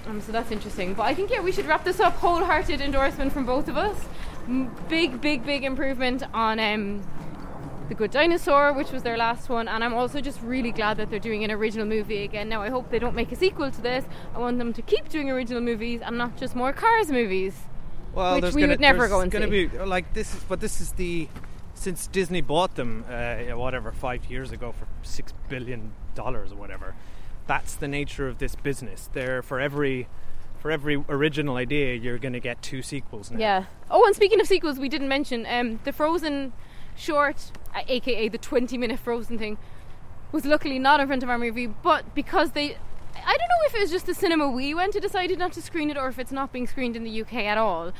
Um, 0.06 0.20
so 0.20 0.32
that's 0.32 0.50
interesting. 0.50 0.94
But 0.94 1.04
I 1.04 1.14
think, 1.14 1.30
yeah, 1.30 1.40
we 1.40 1.52
should 1.52 1.66
wrap 1.66 1.84
this 1.84 2.00
up. 2.00 2.14
Wholehearted 2.14 2.80
endorsement 2.80 3.32
from 3.32 3.46
both 3.46 3.68
of 3.68 3.76
us. 3.76 3.96
M- 4.48 4.74
big, 4.88 5.20
big, 5.20 5.44
big 5.46 5.62
improvement 5.62 6.24
on 6.34 6.58
um, 6.58 7.02
The 7.88 7.94
Good 7.94 8.10
Dinosaur, 8.10 8.72
which 8.72 8.90
was 8.90 9.04
their 9.04 9.16
last 9.16 9.48
one. 9.48 9.68
And 9.68 9.84
I'm 9.84 9.94
also 9.94 10.20
just 10.20 10.40
really 10.42 10.72
glad 10.72 10.96
that 10.96 11.10
they're 11.10 11.20
doing 11.20 11.44
an 11.44 11.52
original 11.52 11.86
movie 11.86 12.24
again. 12.24 12.48
Now, 12.48 12.60
I 12.62 12.68
hope 12.70 12.90
they 12.90 12.98
don't 12.98 13.14
make 13.14 13.30
a 13.30 13.36
sequel 13.36 13.70
to 13.70 13.80
this. 13.80 14.04
I 14.34 14.38
want 14.40 14.58
them 14.58 14.72
to 14.72 14.82
keep 14.82 15.08
doing 15.08 15.30
original 15.30 15.60
movies 15.60 16.00
and 16.04 16.18
not 16.18 16.36
just 16.36 16.56
more 16.56 16.72
Cars 16.72 17.12
movies. 17.12 17.54
Well, 18.14 18.34
Which 18.34 18.42
there's 18.42 18.54
we 18.54 18.62
gonna, 18.62 18.72
would 18.74 18.80
never 18.80 19.08
go 19.08 19.20
and 19.20 19.30
gonna 19.30 19.48
see. 19.48 19.66
be 19.66 19.78
like 19.78 20.12
this 20.12 20.34
is, 20.34 20.42
but 20.44 20.60
this 20.60 20.80
is 20.80 20.92
the 20.92 21.28
since 21.74 22.06
Disney 22.06 22.40
bought 22.42 22.74
them, 22.74 23.04
uh, 23.08 23.56
whatever, 23.56 23.90
five 23.92 24.26
years 24.26 24.52
ago 24.52 24.72
for 24.72 24.86
six 25.02 25.32
billion 25.48 25.92
dollars 26.14 26.52
or 26.52 26.56
whatever. 26.56 26.94
That's 27.46 27.74
the 27.74 27.88
nature 27.88 28.28
of 28.28 28.38
this 28.38 28.54
business. 28.54 29.08
There 29.12 29.42
for 29.42 29.58
every 29.58 30.08
for 30.62 30.70
every 30.70 31.02
original 31.08 31.56
idea, 31.56 31.94
you're 31.94 32.18
going 32.18 32.34
to 32.34 32.40
get 32.40 32.62
two 32.62 32.82
sequels 32.82 33.32
now. 33.32 33.38
Yeah. 33.38 33.64
Oh, 33.90 34.06
and 34.06 34.14
speaking 34.14 34.40
of 34.40 34.46
sequels, 34.46 34.78
we 34.78 34.88
didn't 34.88 35.08
mention 35.08 35.44
um, 35.50 35.80
the 35.82 35.92
Frozen 35.92 36.52
short, 36.94 37.50
uh, 37.74 37.80
aka 37.88 38.28
the 38.28 38.38
20 38.38 38.78
minute 38.78 39.00
Frozen 39.00 39.38
thing, 39.38 39.58
was 40.30 40.44
luckily 40.44 40.78
not 40.78 41.00
in 41.00 41.08
front 41.08 41.24
of 41.24 41.28
our 41.28 41.38
movie, 41.38 41.66
but 41.66 42.14
because 42.14 42.52
they. 42.52 42.76
I 43.14 43.36
don't 43.36 43.48
know 43.48 43.66
if 43.66 43.74
it 43.74 43.80
was 43.80 43.90
just 43.90 44.06
the 44.06 44.14
cinema 44.14 44.48
we 44.48 44.74
went 44.74 44.92
to 44.94 45.00
decided 45.00 45.38
not 45.38 45.52
to 45.52 45.62
screen 45.62 45.90
it 45.90 45.96
or 45.96 46.08
if 46.08 46.18
it's 46.18 46.32
not 46.32 46.52
being 46.52 46.66
screened 46.66 46.96
in 46.96 47.04
the 47.04 47.22
UK 47.22 47.34
at 47.34 47.58
all. 47.58 47.92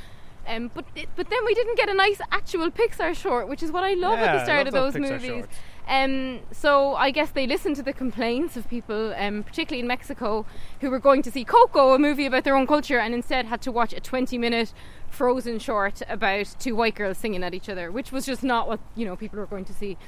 Um, 0.47 0.71
but 0.75 0.85
it, 0.97 1.09
but 1.15 1.31
then 1.31 1.45
we 1.45 1.55
didn't 1.55 1.77
get 1.77 1.89
a 1.89 1.95
nice 1.95 2.21
actual 2.33 2.71
Pixar 2.71 3.15
short, 3.15 3.49
which 3.49 3.63
is 3.63 3.71
what 3.71 3.85
I 3.85 3.95
love 3.95 4.19
Yeah, 4.19 4.25
at 4.25 4.33
the 4.39 4.45
start 4.45 4.67
of 4.67 4.73
those 4.73 4.97
movies. 4.97 5.47
Um, 5.87 6.41
so 6.53 6.95
I 6.95 7.11
guess 7.11 7.31
they 7.31 7.47
listened 7.47 7.77
to 7.77 7.83
the 7.83 7.93
complaints 7.93 8.57
of 8.57 8.69
people, 8.69 9.15
um, 9.17 9.43
particularly 9.43 9.81
in 9.81 9.87
Mexico, 9.87 10.47
who 10.81 10.91
were 10.91 11.01
going 11.01 11.23
to 11.23 11.31
see 11.31 11.45
Coco, 11.45 11.95
a 11.95 11.99
movie 11.99 12.27
about 12.27 12.45
their 12.45 12.57
own 12.57 12.67
culture, 12.67 12.99
and 12.99 13.15
instead 13.15 13.47
had 13.47 13.61
to 13.63 13.73
watch 13.73 13.93
a 13.93 14.01
20-minute 14.01 14.73
Frozen 15.11 15.59
short 15.59 16.01
about 16.09 16.55
two 16.59 16.75
white 16.75 16.95
girls 16.95 17.19
singing 17.19 17.45
at 17.45 17.53
each 17.53 17.69
other, 17.69 17.91
which 17.91 18.13
was 18.13 18.25
just 18.25 18.43
not 18.43 18.67
what 18.67 18.81
you 18.97 19.05
know 19.05 19.15
people 19.17 19.39
were 19.39 19.47
going 19.47 19.65
to 19.67 19.75
see. 19.75 19.99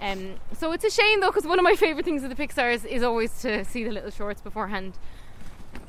Um, 0.00 0.36
so 0.58 0.72
it's 0.72 0.84
a 0.84 0.90
shame 0.90 1.20
though, 1.20 1.28
because 1.28 1.44
one 1.46 1.58
of 1.58 1.62
my 1.62 1.74
favourite 1.76 2.04
things 2.04 2.22
of 2.22 2.34
the 2.34 2.36
Pixar's 2.36 2.84
is 2.84 3.02
always 3.02 3.40
to 3.42 3.64
see 3.64 3.84
the 3.84 3.90
little 3.90 4.10
shorts 4.10 4.40
beforehand. 4.40 4.94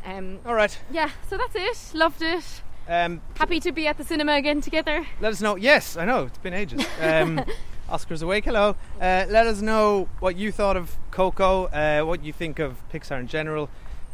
Um, 0.06 0.40
All 0.46 0.54
right. 0.56 0.78
yeah, 0.92 1.10
so 1.30 1.38
that's 1.38 1.56
it. 1.56 1.98
Loved 1.98 2.22
it. 2.22 2.62
Um, 2.90 3.22
Happy 3.38 3.60
to 3.62 3.72
be 3.72 3.88
at 3.88 3.98
the 3.98 4.04
cinema 4.04 4.34
again 4.34 4.60
together. 4.62 5.06
let 5.22 5.32
us 5.32 5.42
know. 5.42 5.56
Yes, 5.56 5.96
I 5.96 6.06
know 6.06 6.24
it's 6.26 6.38
been 6.40 6.54
ages. 6.54 6.86
Um, 7.00 7.42
Oscars 7.90 8.24
awake. 8.24 8.46
Hello. 8.46 8.76
Uh, 9.00 9.26
let 9.30 9.48
us 9.48 9.62
know 9.62 10.08
what 10.20 10.36
you 10.36 10.52
thought 10.52 10.78
of 10.78 10.98
Coco. 11.12 11.66
Uh, 11.66 12.02
what 12.06 12.24
you 12.24 12.34
think 12.34 12.60
of 12.60 12.78
Pixar 12.92 13.20
in 13.20 13.28
general. 13.28 13.70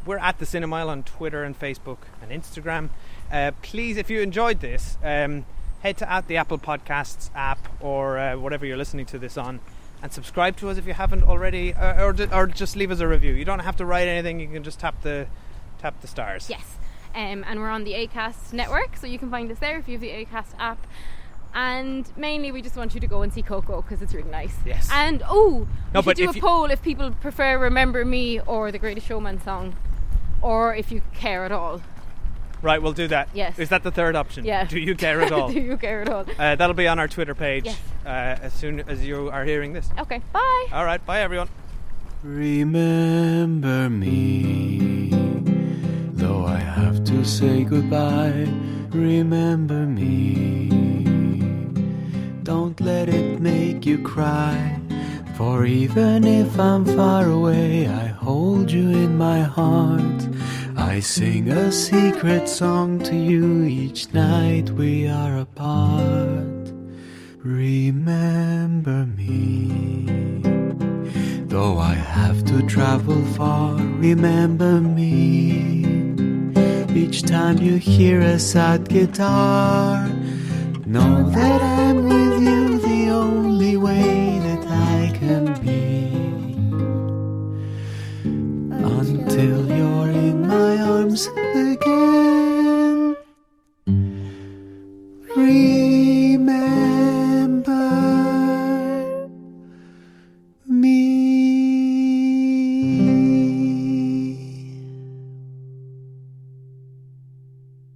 We're 0.05 0.17
at 0.19 0.39
the 0.39 0.45
Cinemile 0.45 0.87
on 0.87 1.03
Twitter 1.03 1.43
and 1.43 1.57
Facebook 1.59 1.97
and 2.21 2.31
Instagram. 2.31 2.89
Uh, 3.31 3.51
please, 3.61 3.97
if 3.97 4.09
you 4.09 4.21
enjoyed 4.21 4.61
this, 4.61 4.97
um, 5.03 5.45
head 5.81 5.97
to 5.97 6.11
at 6.11 6.27
the 6.27 6.37
Apple 6.37 6.57
Podcasts 6.57 7.29
app 7.35 7.59
or 7.81 8.17
uh, 8.17 8.37
whatever 8.37 8.65
you're 8.65 8.77
listening 8.77 9.05
to 9.07 9.19
this 9.19 9.37
on, 9.37 9.59
and 10.01 10.11
subscribe 10.11 10.57
to 10.57 10.69
us 10.69 10.77
if 10.77 10.85
you 10.85 10.93
haven't 10.93 11.23
already, 11.23 11.73
uh, 11.73 12.03
or, 12.03 12.09
or, 12.21 12.33
or 12.33 12.47
just 12.47 12.75
leave 12.75 12.91
us 12.91 12.99
a 12.99 13.07
review. 13.07 13.33
You 13.33 13.45
don't 13.45 13.59
have 13.59 13.75
to 13.77 13.85
write 13.85 14.07
anything. 14.07 14.39
You 14.39 14.47
can 14.47 14.63
just 14.63 14.79
tap 14.79 15.01
the 15.01 15.27
tap 15.79 15.99
the 16.01 16.07
stars. 16.07 16.49
Yes. 16.49 16.77
Um, 17.15 17.43
and 17.47 17.59
we're 17.59 17.69
on 17.69 17.83
the 17.83 17.93
ACAST 17.93 18.53
network, 18.53 18.95
so 18.97 19.07
you 19.07 19.17
can 19.17 19.31
find 19.31 19.51
us 19.51 19.57
there 19.59 19.79
if 19.79 19.87
you 19.87 19.93
have 19.93 20.01
the 20.01 20.09
ACAST 20.09 20.53
app. 20.59 20.85
And 21.53 22.05
mainly, 22.15 22.51
we 22.51 22.61
just 22.61 22.75
want 22.75 22.93
you 22.93 22.99
to 22.99 23.07
go 23.07 23.23
and 23.23 23.33
see 23.33 23.41
Coco 23.41 23.81
because 23.81 24.01
it's 24.03 24.13
really 24.13 24.29
nice. 24.29 24.55
Yes. 24.65 24.87
And 24.91 25.23
oh, 25.27 25.67
No, 25.93 26.01
we 26.01 26.11
should 26.11 26.17
do 26.17 26.29
a 26.29 26.33
you- 26.33 26.41
poll 26.41 26.65
if 26.65 26.81
people 26.83 27.09
prefer 27.11 27.57
"Remember 27.57 28.05
Me" 28.05 28.39
or 28.41 28.71
the 28.71 28.77
Greatest 28.77 29.07
Showman 29.07 29.41
song, 29.41 29.75
or 30.41 30.75
if 30.75 30.91
you 30.91 31.01
care 31.15 31.43
at 31.45 31.51
all. 31.51 31.81
Right, 32.61 32.81
we'll 32.81 32.93
do 32.93 33.07
that. 33.09 33.29
Yes. 33.33 33.59
Is 33.59 33.69
that 33.69 33.83
the 33.83 33.91
third 33.91 34.15
option? 34.15 34.43
Yeah. 34.45 34.65
Do 34.65 34.79
you 34.79 34.95
care 34.95 35.21
at 35.21 35.31
all? 35.37 35.49
do 35.51 35.59
you 35.59 35.77
care 35.77 36.01
at 36.01 36.09
all? 36.09 36.25
Uh, 36.39 36.55
that'll 36.55 36.73
be 36.73 36.87
on 36.87 36.97
our 36.99 37.07
Twitter 37.07 37.35
page. 37.35 37.65
Yes. 37.65 37.77
uh, 38.05 38.09
as 38.09 38.53
soon 38.53 38.79
as 38.81 39.05
you 39.05 39.29
are 39.29 39.43
hearing 39.45 39.73
this. 39.73 39.89
Okay, 39.99 40.21
bye. 40.33 40.67
All 40.73 40.83
right, 40.85 41.03
bye 41.05 41.21
everyone. 41.21 41.49
Remember 42.23 43.89
me, 43.89 45.09
though 46.13 46.45
I 46.45 46.57
have 46.57 47.03
to 47.05 47.23
say 47.23 47.63
goodbye. 47.63 48.47
Remember 48.91 49.85
me, 49.85 50.69
don't 52.43 52.79
let 52.81 53.09
it 53.09 53.39
make 53.39 53.85
you 53.85 53.99
cry. 54.01 54.79
For 55.35 55.65
even 55.65 56.23
if 56.23 56.59
I'm 56.59 56.83
far 56.85 57.29
away, 57.29 57.87
I 57.87 58.07
hold 58.07 58.71
you 58.71 58.89
in 58.89 59.15
my 59.17 59.41
heart. 59.41 60.23
I 60.87 61.01
sing 61.01 61.49
a 61.49 61.69
secret 61.69 62.47
song 62.47 62.99
to 62.99 63.13
you 63.13 63.65
each 63.65 64.13
night 64.13 64.69
we 64.69 65.05
are 65.05 65.39
apart. 65.39 66.71
Remember 67.43 69.05
me. 69.05 70.41
Though 71.47 71.77
I 71.77 71.93
have 71.93 72.45
to 72.45 72.65
travel 72.65 73.21
far, 73.35 73.75
remember 73.75 74.79
me. 74.79 75.83
Each 76.95 77.21
time 77.21 77.57
you 77.57 77.75
hear 77.75 78.21
a 78.21 78.39
sad 78.39 78.87
guitar, 78.87 80.07
know 80.85 81.29
that 81.31 81.61
I'm 81.61 81.97
with 82.07 82.41
you 82.41 82.79
the 82.79 83.09
only 83.09 83.75
way 83.75 84.16
Until 91.17 91.56